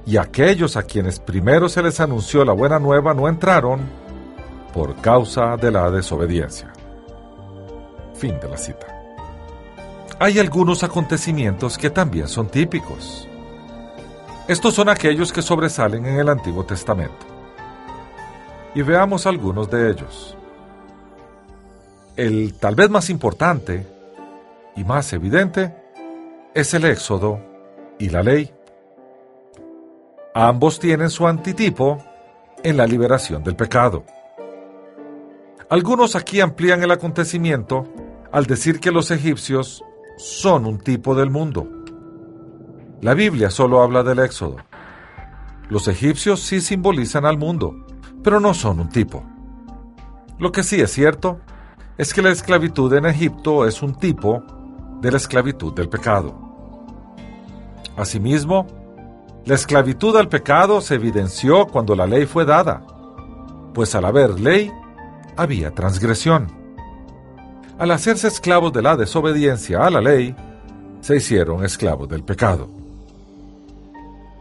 [0.06, 3.80] y aquellos a quienes primero se les anunció la buena nueva no entraron
[4.72, 6.72] por causa de la desobediencia.
[8.14, 8.93] Fin de la cita.
[10.20, 13.28] Hay algunos acontecimientos que también son típicos.
[14.46, 17.26] Estos son aquellos que sobresalen en el Antiguo Testamento.
[18.74, 20.36] Y veamos algunos de ellos.
[22.16, 23.86] El tal vez más importante
[24.76, 25.74] y más evidente
[26.54, 27.40] es el Éxodo
[27.98, 28.52] y la ley.
[30.32, 31.98] Ambos tienen su antitipo
[32.62, 34.04] en la liberación del pecado.
[35.68, 37.88] Algunos aquí amplían el acontecimiento
[38.30, 39.82] al decir que los egipcios
[40.16, 41.68] son un tipo del mundo.
[43.00, 44.56] La Biblia solo habla del éxodo.
[45.68, 47.74] Los egipcios sí simbolizan al mundo,
[48.22, 49.24] pero no son un tipo.
[50.38, 51.40] Lo que sí es cierto
[51.98, 54.42] es que la esclavitud en Egipto es un tipo
[55.00, 56.34] de la esclavitud del pecado.
[57.96, 58.66] Asimismo,
[59.44, 62.86] la esclavitud al pecado se evidenció cuando la ley fue dada,
[63.74, 64.72] pues al haber ley,
[65.36, 66.63] había transgresión.
[67.78, 70.34] Al hacerse esclavos de la desobediencia a la ley,
[71.00, 72.68] se hicieron esclavos del pecado.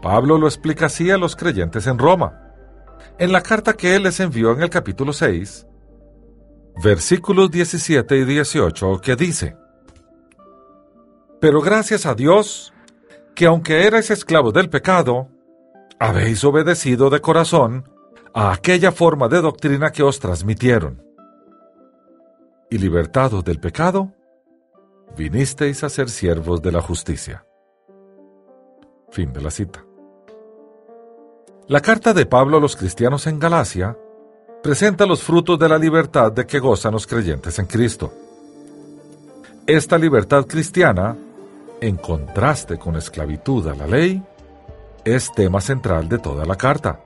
[0.01, 2.51] Pablo lo explica así a los creyentes en Roma,
[3.17, 5.65] en la carta que él les envió en el capítulo 6,
[6.83, 9.55] versículos 17 y 18, que dice,
[11.41, 12.73] Pero gracias a Dios,
[13.35, 15.29] que aunque erais esclavos del pecado,
[15.99, 17.89] habéis obedecido de corazón
[18.33, 21.12] a aquella forma de doctrina que os transmitieron.
[22.73, 24.11] Y libertados del pecado,
[25.15, 27.45] vinisteis a ser siervos de la justicia.
[29.11, 29.85] Fin de la cita.
[31.67, 33.95] La carta de Pablo a los cristianos en Galacia
[34.63, 38.11] presenta los frutos de la libertad de que gozan los creyentes en Cristo.
[39.67, 41.15] Esta libertad cristiana
[41.79, 44.23] en contraste con esclavitud a la ley,
[45.05, 47.01] es tema central de toda la carta.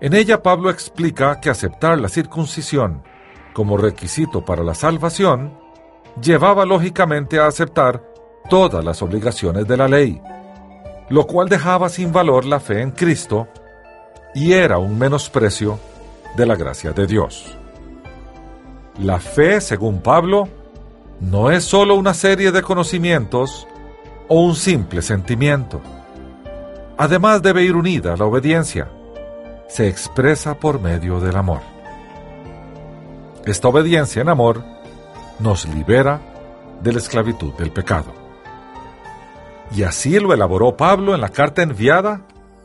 [0.00, 3.04] En ella Pablo explica que aceptar la circuncisión
[3.52, 5.58] como requisito para la salvación
[6.20, 8.02] llevaba lógicamente a aceptar
[8.48, 10.20] todas las obligaciones de la ley,
[11.08, 13.48] lo cual dejaba sin valor la fe en Cristo
[14.34, 15.78] y era un menosprecio
[16.36, 17.56] de la gracia de Dios.
[18.98, 20.48] La fe, según Pablo,
[21.20, 23.66] no es sólo una serie de conocimientos
[24.28, 25.80] o un simple sentimiento.
[26.96, 28.90] Además debe ir unida a la obediencia.
[29.68, 31.69] Se expresa por medio del amor.
[33.44, 34.62] Esta obediencia en amor
[35.38, 36.20] nos libera
[36.82, 38.12] de la esclavitud del pecado.
[39.74, 42.22] Y así lo elaboró Pablo en la carta enviada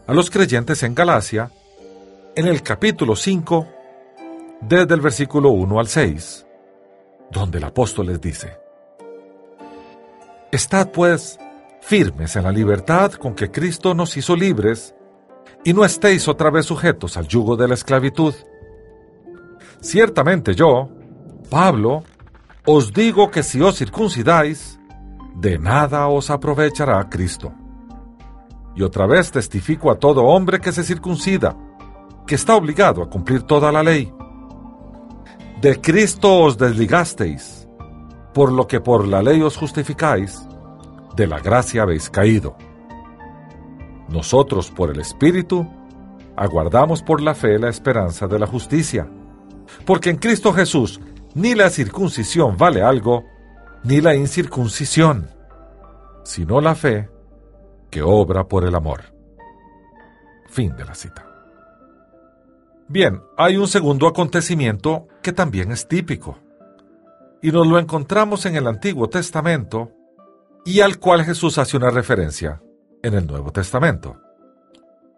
[0.07, 1.51] a los creyentes en Galacia,
[2.35, 3.67] en el capítulo 5,
[4.61, 6.45] desde el versículo 1 al 6
[7.31, 8.57] donde el apóstol les dice,
[10.51, 11.37] Estad pues
[11.81, 14.95] firmes en la libertad con que Cristo nos hizo libres,
[15.63, 18.33] y no estéis otra vez sujetos al yugo de la esclavitud.
[19.85, 20.89] Ciertamente yo,
[21.47, 22.01] Pablo,
[22.65, 24.79] os digo que si os circuncidáis,
[25.35, 27.53] de nada os aprovechará Cristo.
[28.75, 31.55] Y otra vez testifico a todo hombre que se circuncida,
[32.25, 34.11] que está obligado a cumplir toda la ley.
[35.61, 37.67] De Cristo os desligasteis,
[38.33, 40.47] por lo que por la ley os justificáis,
[41.15, 42.57] de la gracia habéis caído.
[44.09, 45.63] Nosotros, por el Espíritu,
[46.35, 49.07] aguardamos por la fe la esperanza de la justicia,
[49.85, 50.99] porque en Cristo Jesús
[51.35, 53.25] ni la circuncisión vale algo,
[53.83, 55.29] ni la incircuncisión,
[56.23, 57.09] sino la fe
[57.91, 59.01] que obra por el amor.
[60.47, 61.25] Fin de la cita.
[62.87, 66.37] Bien, hay un segundo acontecimiento que también es típico,
[67.41, 69.91] y nos lo encontramos en el Antiguo Testamento
[70.63, 72.61] y al cual Jesús hace una referencia
[73.03, 74.19] en el Nuevo Testamento,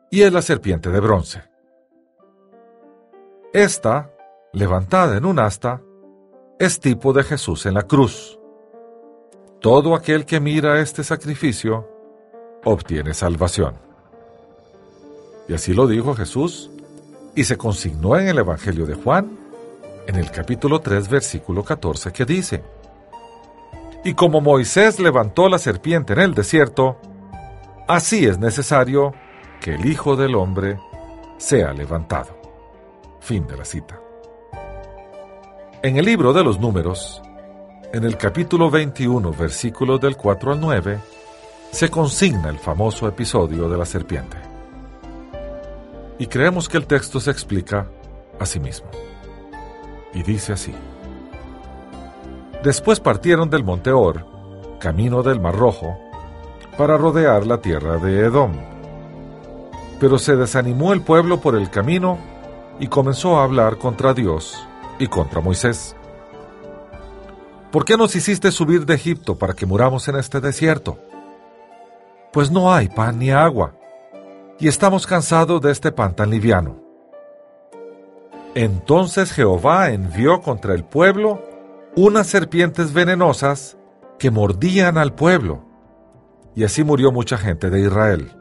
[0.09, 1.43] y es la serpiente de bronce.
[3.53, 4.11] Esta,
[4.57, 5.81] levantada en un asta,
[6.59, 8.39] es tipo de Jesús en la cruz.
[9.61, 11.87] Todo aquel que mira este sacrificio
[12.63, 13.75] obtiene salvación.
[15.47, 16.71] Y así lo dijo Jesús
[17.35, 19.37] y se consignó en el Evangelio de Juan,
[20.07, 22.63] en el capítulo 3, versículo 14, que dice,
[24.03, 26.97] Y como Moisés levantó la serpiente en el desierto,
[27.87, 29.13] así es necesario
[29.61, 30.79] que el Hijo del Hombre
[31.37, 32.35] sea levantado.
[33.19, 34.06] Fin de la cita.
[35.87, 37.21] En el libro de los números,
[37.93, 40.99] en el capítulo 21, versículos del 4 al 9,
[41.71, 44.35] se consigna el famoso episodio de la serpiente
[46.19, 47.87] y creemos que el texto se explica
[48.37, 48.89] a sí mismo.
[50.13, 50.75] y dice así.
[52.65, 54.25] Después partieron del monte Or,
[54.81, 55.97] camino del Mar Rojo,
[56.77, 58.51] para rodear la tierra de Edom.
[60.01, 62.17] Pero se desanimó el pueblo por el camino
[62.77, 64.66] y comenzó a hablar contra Dios
[64.99, 65.95] y contra Moisés.
[67.71, 70.99] ¿Por qué nos hiciste subir de Egipto para que muramos en este desierto?
[72.31, 73.73] Pues no hay pan ni agua,
[74.59, 76.81] y estamos cansados de este pan tan liviano.
[78.55, 81.43] Entonces Jehová envió contra el pueblo
[81.95, 83.77] unas serpientes venenosas
[84.17, 85.63] que mordían al pueblo,
[86.55, 88.31] y así murió mucha gente de Israel.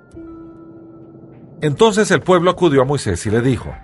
[1.61, 3.74] Entonces el pueblo acudió a Moisés y le dijo,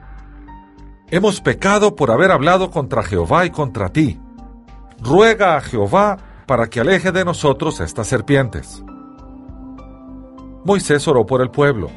[1.14, 4.18] Hemos pecado por haber hablado contra Jehová y contra ti.
[4.98, 8.82] Ruega a Jehová para que aleje de nosotros estas serpientes.
[10.64, 11.90] Moisés oró por el pueblo.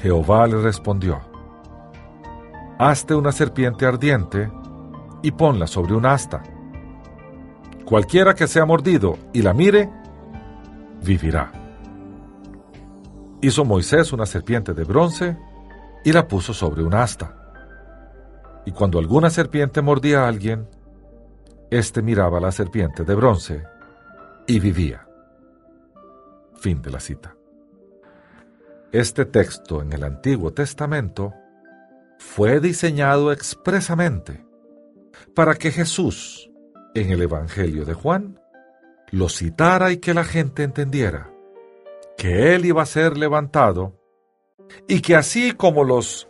[0.00, 1.18] Jehová le respondió,
[2.78, 4.52] Hazte una serpiente ardiente
[5.22, 6.44] y ponla sobre un asta.
[7.84, 9.90] Cualquiera que sea mordido y la mire,
[11.02, 11.50] vivirá.
[13.40, 15.36] Hizo Moisés una serpiente de bronce
[16.04, 17.37] y la puso sobre un asta.
[18.68, 20.68] Y cuando alguna serpiente mordía a alguien,
[21.70, 23.64] éste miraba a la serpiente de bronce
[24.46, 25.08] y vivía.
[26.52, 27.34] Fin de la cita.
[28.92, 31.32] Este texto en el Antiguo Testamento
[32.18, 34.44] fue diseñado expresamente
[35.34, 36.50] para que Jesús,
[36.94, 38.38] en el Evangelio de Juan,
[39.10, 41.30] lo citara y que la gente entendiera
[42.18, 43.98] que Él iba a ser levantado
[44.86, 46.27] y que así como los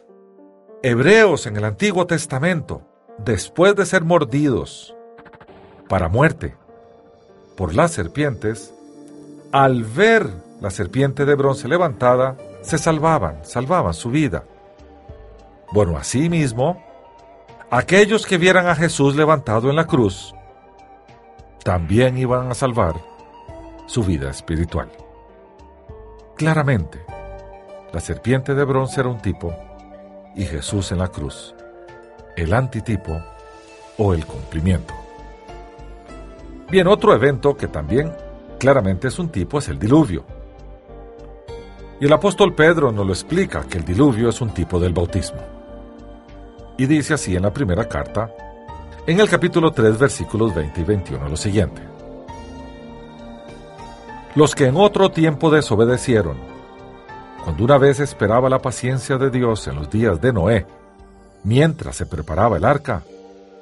[0.82, 2.82] hebreos en el Antiguo Testamento,
[3.18, 4.94] después de ser mordidos
[5.88, 6.56] para muerte
[7.56, 8.72] por las serpientes,
[9.50, 14.44] al ver la serpiente de bronce levantada, se salvaban, salvaban su vida.
[15.72, 16.84] Bueno, así mismo,
[17.70, 20.34] aquellos que vieran a Jesús levantado en la cruz,
[21.64, 22.94] también iban a salvar
[23.86, 24.88] su vida espiritual.
[26.36, 27.04] Claramente,
[27.92, 29.52] la serpiente de bronce era un tipo
[30.38, 31.52] y Jesús en la cruz,
[32.36, 33.20] el antitipo
[33.98, 34.94] o el cumplimiento.
[36.70, 38.12] Bien, otro evento que también
[38.56, 40.24] claramente es un tipo es el diluvio.
[42.00, 45.40] Y el apóstol Pedro nos lo explica que el diluvio es un tipo del bautismo.
[46.76, 48.32] Y dice así en la primera carta,
[49.08, 51.82] en el capítulo 3, versículos 20 y 21, lo siguiente.
[54.36, 56.36] Los que en otro tiempo desobedecieron,
[57.48, 60.66] cuando una vez esperaba la paciencia de Dios en los días de Noé,
[61.44, 63.04] mientras se preparaba el arca,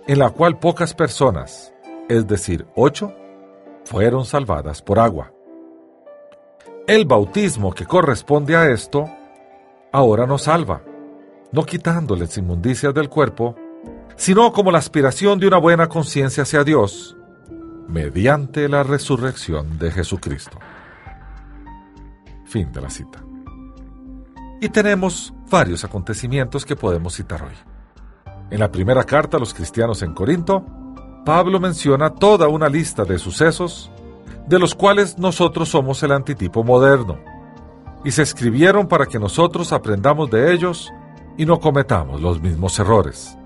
[0.09, 1.73] en la cual pocas personas,
[2.09, 3.15] es decir, ocho,
[3.85, 5.31] fueron salvadas por agua.
[6.89, 9.09] El bautismo que corresponde a esto
[9.93, 10.83] ahora nos salva,
[11.53, 13.55] no quitándoles inmundicias del cuerpo,
[14.17, 17.17] sino como la aspiración de una buena conciencia hacia Dios,
[17.87, 20.59] mediante la resurrección de Jesucristo.
[22.47, 23.26] Fin de la cita.
[24.61, 27.55] Y tenemos varios acontecimientos que podemos citar hoy.
[28.51, 30.65] En la primera carta a los cristianos en Corinto,
[31.25, 33.91] Pablo menciona toda una lista de sucesos
[34.47, 37.19] de los cuales nosotros somos el antitipo moderno,
[38.05, 40.93] y se escribieron para que nosotros aprendamos de ellos
[41.37, 43.37] y no cometamos los mismos errores.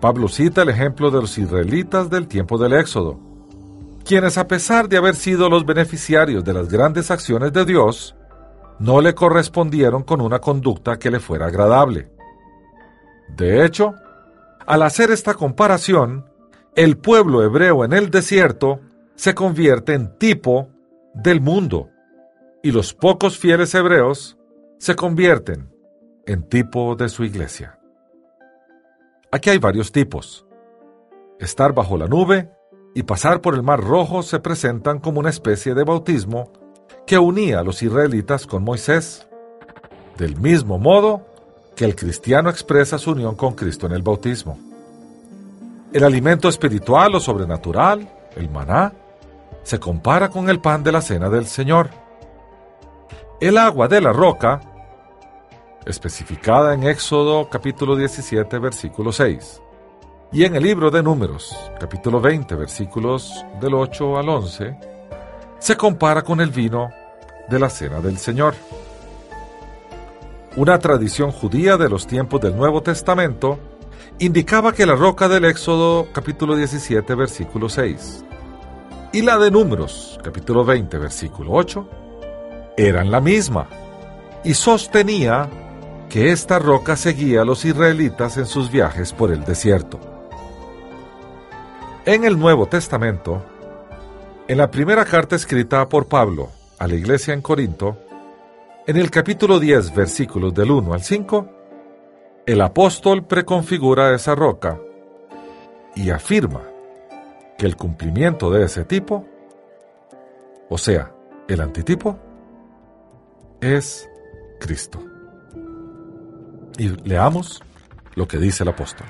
[0.00, 3.20] Pablo cita el ejemplo de los israelitas del tiempo del Éxodo,
[4.04, 8.16] quienes a pesar de haber sido los beneficiarios de las grandes acciones de Dios,
[8.80, 12.10] no le correspondieron con una conducta que le fuera agradable.
[13.28, 13.94] De hecho,
[14.66, 16.24] al hacer esta comparación,
[16.74, 18.80] el pueblo hebreo en el desierto
[19.14, 20.70] se convierte en tipo
[21.12, 21.90] del mundo
[22.62, 24.38] y los pocos fieles hebreos
[24.78, 25.70] se convierten
[26.26, 27.78] en tipo de su iglesia.
[29.30, 30.46] Aquí hay varios tipos.
[31.38, 32.50] Estar bajo la nube
[32.94, 36.50] y pasar por el mar rojo se presentan como una especie de bautismo
[37.06, 39.26] que unía a los israelitas con Moisés,
[40.16, 41.26] del mismo modo
[41.74, 44.58] que el cristiano expresa su unión con Cristo en el bautismo.
[45.92, 48.92] El alimento espiritual o sobrenatural, el maná,
[49.62, 51.90] se compara con el pan de la cena del Señor.
[53.40, 54.60] El agua de la roca,
[55.86, 59.62] especificada en Éxodo capítulo 17 versículo 6,
[60.32, 64.76] y en el libro de Números capítulo 20 versículos del 8 al 11,
[65.60, 66.90] se compara con el vino
[67.48, 68.54] de la cena del Señor.
[70.56, 73.58] Una tradición judía de los tiempos del Nuevo Testamento
[74.18, 78.24] indicaba que la roca del Éxodo capítulo 17 versículo 6
[79.12, 81.88] y la de Números, capítulo 20, versículo 8,
[82.76, 83.68] eran la misma
[84.44, 85.48] y sostenía
[86.08, 89.98] que esta roca seguía a los israelitas en sus viajes por el desierto.
[92.04, 93.42] En el Nuevo Testamento,
[94.50, 97.96] en la primera carta escrita por Pablo a la iglesia en Corinto,
[98.84, 101.48] en el capítulo 10, versículos del 1 al 5,
[102.46, 104.76] el apóstol preconfigura esa roca
[105.94, 106.64] y afirma
[107.56, 109.24] que el cumplimiento de ese tipo,
[110.68, 111.12] o sea,
[111.46, 112.18] el antitipo,
[113.60, 114.10] es
[114.58, 115.00] Cristo.
[116.76, 117.62] Y leamos
[118.16, 119.06] lo que dice el apóstol.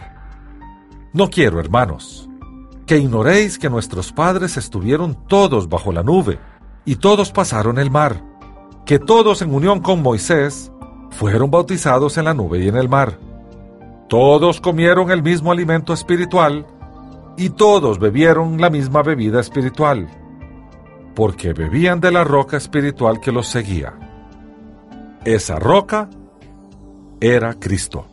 [1.14, 2.28] No quiero, hermanos,
[2.90, 6.40] que ignoréis que nuestros padres estuvieron todos bajo la nube
[6.84, 8.20] y todos pasaron el mar,
[8.84, 10.72] que todos en unión con Moisés
[11.10, 13.16] fueron bautizados en la nube y en el mar.
[14.08, 16.66] Todos comieron el mismo alimento espiritual
[17.36, 20.08] y todos bebieron la misma bebida espiritual,
[21.14, 23.94] porque bebían de la roca espiritual que los seguía.
[25.24, 26.10] Esa roca
[27.20, 28.08] era Cristo.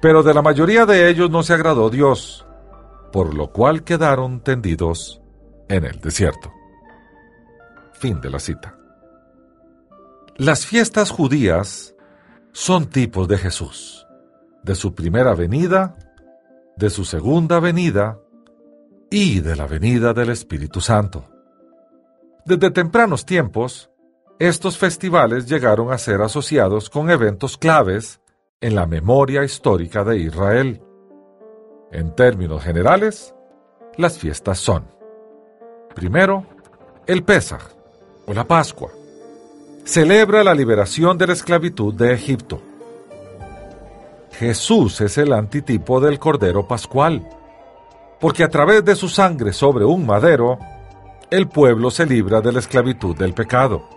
[0.00, 2.44] Pero de la mayoría de ellos no se agradó Dios,
[3.12, 5.20] por lo cual quedaron tendidos
[5.68, 6.52] en el desierto.
[7.92, 8.76] Fin de la cita.
[10.36, 11.94] Las fiestas judías
[12.52, 14.06] son tipos de Jesús,
[14.62, 15.96] de su primera venida,
[16.76, 18.20] de su segunda venida
[19.10, 21.28] y de la venida del Espíritu Santo.
[22.44, 23.90] Desde tempranos tiempos,
[24.38, 28.20] estos festivales llegaron a ser asociados con eventos claves
[28.60, 30.80] en la memoria histórica de Israel.
[31.90, 33.34] En términos generales,
[33.96, 34.84] las fiestas son,
[35.94, 36.44] primero,
[37.06, 37.62] el Pesaj
[38.26, 38.90] o la Pascua.
[39.84, 42.60] Celebra la liberación de la esclavitud de Egipto.
[44.32, 47.26] Jesús es el antitipo del Cordero Pascual,
[48.20, 50.58] porque a través de su sangre sobre un madero,
[51.30, 53.88] el pueblo se libra de la esclavitud del pecado.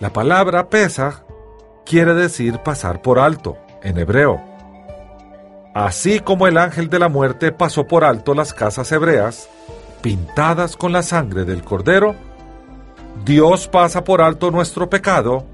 [0.00, 1.22] La palabra Pesach
[1.84, 4.55] quiere decir pasar por alto, en hebreo.
[5.76, 9.50] Así como el ángel de la muerte pasó por alto las casas hebreas,
[10.00, 12.14] pintadas con la sangre del cordero,
[13.26, 15.44] Dios pasa por alto nuestro pecado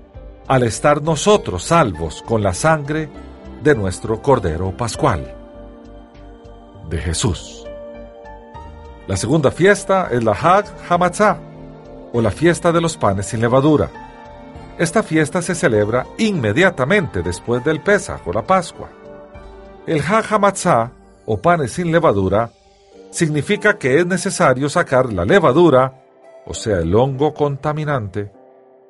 [0.46, 3.08] al estar nosotros salvos con la sangre
[3.64, 5.34] de nuestro cordero pascual,
[6.88, 7.66] de Jesús.
[9.08, 11.36] La segunda fiesta es la Hag Hamatzah,
[12.12, 13.90] o la fiesta de los panes sin levadura
[14.78, 19.01] esta fiesta se celebra inmediatamente después del Pesaj o la Pascua.
[19.86, 20.92] El Hajamatzah,
[21.26, 22.50] o panes sin levadura,
[23.10, 26.04] significa que es necesario sacar la levadura,
[26.46, 28.32] o sea, el hongo contaminante,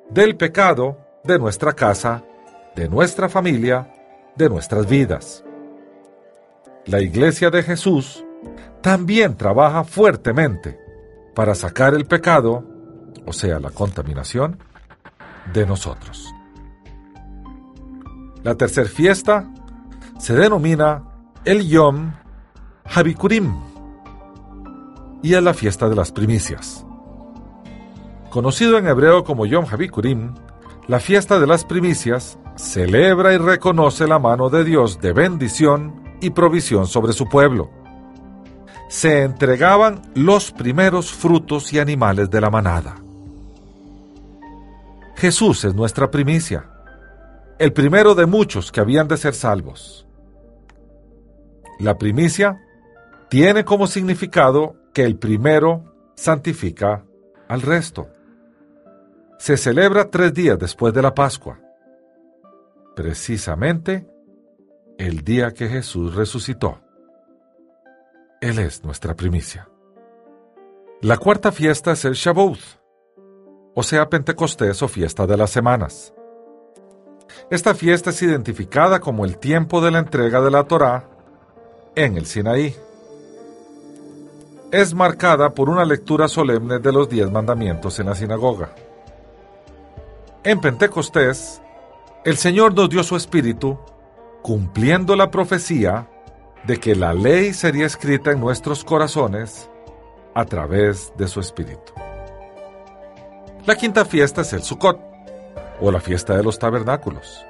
[0.09, 2.23] del pecado de nuestra casa,
[2.75, 3.91] de nuestra familia,
[4.35, 5.43] de nuestras vidas.
[6.85, 8.23] La Iglesia de Jesús
[8.81, 10.79] también trabaja fuertemente
[11.33, 12.63] para sacar el pecado,
[13.25, 14.59] o sea, la contaminación,
[15.53, 16.33] de nosotros.
[18.43, 19.49] La tercera fiesta
[20.23, 21.03] se denomina
[21.43, 22.13] el Yom
[22.85, 23.53] Habikurim
[25.21, 26.85] y es la fiesta de las primicias.
[28.29, 30.33] Conocido en hebreo como Yom Habikurim,
[30.87, 36.29] la fiesta de las primicias celebra y reconoce la mano de Dios de bendición y
[36.29, 37.69] provisión sobre su pueblo.
[38.87, 42.95] Se entregaban los primeros frutos y animales de la manada.
[45.17, 46.69] Jesús es nuestra primicia,
[47.59, 50.02] el primero de muchos que habían de ser salvos.
[51.79, 52.61] La primicia
[53.29, 57.05] tiene como significado que el primero santifica
[57.47, 58.09] al resto.
[59.39, 61.59] Se celebra tres días después de la Pascua,
[62.95, 64.07] precisamente
[64.97, 66.79] el día que Jesús resucitó.
[68.39, 69.67] Él es nuestra primicia.
[71.01, 72.83] La cuarta fiesta es el Shavuot
[73.75, 76.13] o sea Pentecostés o fiesta de las semanas.
[77.49, 81.09] Esta fiesta es identificada como el tiempo de la entrega de la Torá
[81.95, 82.75] en el Sinaí.
[84.71, 88.73] Es marcada por una lectura solemne de los diez mandamientos en la sinagoga.
[90.43, 91.61] En Pentecostés,
[92.25, 93.77] el Señor nos dio su espíritu,
[94.41, 96.07] cumpliendo la profecía
[96.65, 99.69] de que la ley sería escrita en nuestros corazones
[100.33, 101.93] a través de su espíritu.
[103.65, 104.99] La quinta fiesta es el Sukkot,
[105.79, 107.45] o la fiesta de los tabernáculos.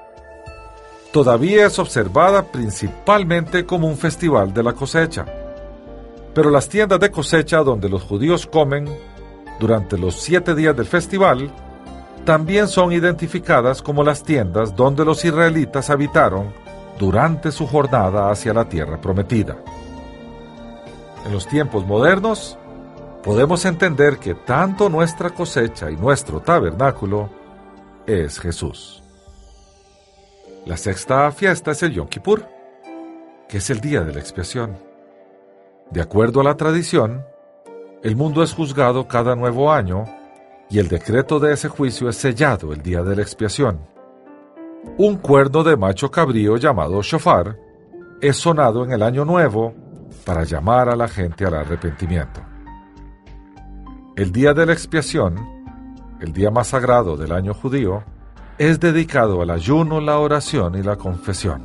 [1.13, 5.23] Todavía es observada principalmente como un festival de la cosecha,
[6.33, 8.89] pero las tiendas de cosecha donde los judíos comen
[9.59, 11.51] durante los siete días del festival
[12.25, 16.51] también son identificadas como las tiendas donde los israelitas habitaron
[16.97, 19.55] durante su jornada hacia la tierra prometida.
[21.27, 22.57] En los tiempos modernos,
[23.23, 27.29] podemos entender que tanto nuestra cosecha y nuestro tabernáculo
[28.07, 29.02] es Jesús.
[30.65, 32.47] La sexta fiesta es el Yom Kippur,
[33.49, 34.77] que es el día de la expiación.
[35.91, 37.25] De acuerdo a la tradición,
[38.01, 40.05] el mundo es juzgado cada nuevo año
[40.69, 43.81] y el decreto de ese juicio es sellado el día de la expiación.
[44.97, 47.59] Un cuerno de macho cabrío llamado shofar
[48.21, 49.73] es sonado en el año nuevo
[50.25, 52.41] para llamar a la gente al arrepentimiento.
[54.15, 55.35] El día de la expiación,
[56.21, 58.05] el día más sagrado del año judío,
[58.57, 61.63] es dedicado al ayuno, la oración y la confesión.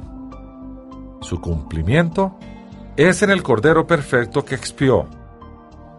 [1.21, 2.37] Su cumplimiento
[2.97, 5.07] es en el Cordero Perfecto que expió,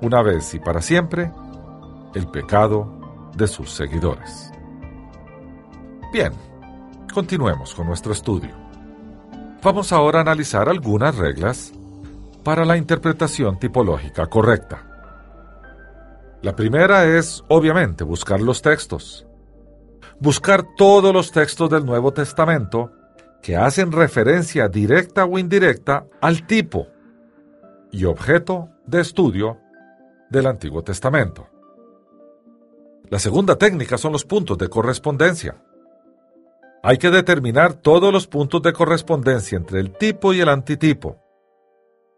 [0.01, 1.31] una vez y para siempre,
[2.15, 4.51] el pecado de sus seguidores.
[6.11, 6.33] Bien,
[7.13, 8.55] continuemos con nuestro estudio.
[9.61, 11.71] Vamos ahora a analizar algunas reglas
[12.43, 14.85] para la interpretación tipológica correcta.
[16.41, 19.28] La primera es, obviamente, buscar los textos.
[20.19, 22.91] Buscar todos los textos del Nuevo Testamento
[23.41, 26.87] que hacen referencia directa o indirecta al tipo
[27.91, 29.57] y objeto de estudio
[30.29, 31.47] del Antiguo Testamento.
[33.09, 35.63] La segunda técnica son los puntos de correspondencia.
[36.83, 41.17] Hay que determinar todos los puntos de correspondencia entre el tipo y el antitipo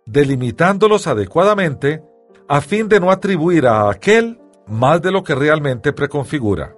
[0.06, 2.04] delimitándolos adecuadamente
[2.48, 6.76] a fin de no atribuir a aquel más de lo que realmente preconfigura.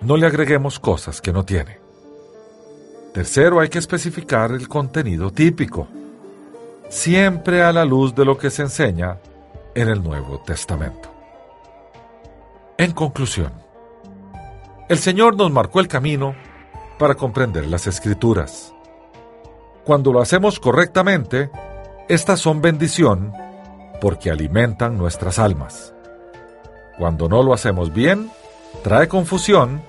[0.00, 1.78] No le agreguemos cosas que no tiene.
[3.12, 5.88] Tercero, hay que especificar el contenido típico,
[6.88, 9.18] siempre a la luz de lo que se enseña
[9.74, 11.10] en el Nuevo Testamento.
[12.78, 13.52] En conclusión,
[14.88, 16.34] el Señor nos marcó el camino
[16.98, 18.72] para comprender las escrituras.
[19.84, 21.50] Cuando lo hacemos correctamente,
[22.08, 23.32] estas son bendición
[24.00, 25.94] porque alimentan nuestras almas.
[26.98, 28.30] Cuando no lo hacemos bien,
[28.82, 29.82] trae confusión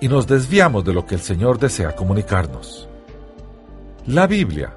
[0.00, 2.88] y nos desviamos de lo que el Señor desea comunicarnos.
[4.06, 4.76] La Biblia,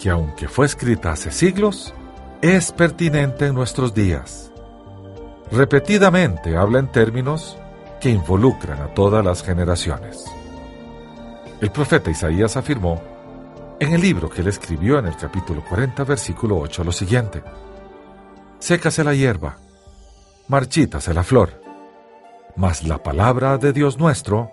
[0.00, 1.92] que aunque fue escrita hace siglos,
[2.40, 4.52] es pertinente en nuestros días.
[5.50, 7.58] Repetidamente habla en términos
[8.00, 10.24] que involucran a todas las generaciones.
[11.60, 13.02] El profeta Isaías afirmó
[13.80, 17.42] en el libro que él escribió en el capítulo 40, versículo 8, lo siguiente.
[18.60, 19.56] Sécase la hierba,
[20.48, 21.60] marchítase la flor,
[22.58, 24.50] mas la palabra de Dios nuestro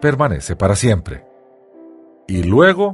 [0.00, 1.26] permanece para siempre.
[2.28, 2.92] Y luego,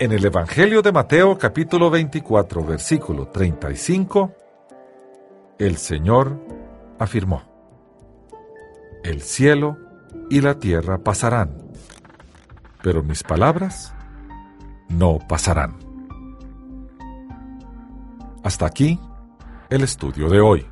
[0.00, 4.32] en el Evangelio de Mateo capítulo 24, versículo 35,
[5.58, 6.40] el Señor
[6.98, 7.44] afirmó,
[9.04, 9.78] El cielo
[10.28, 11.56] y la tierra pasarán,
[12.82, 13.94] pero mis palabras
[14.88, 15.76] no pasarán.
[18.42, 18.98] Hasta aquí
[19.70, 20.71] el estudio de hoy.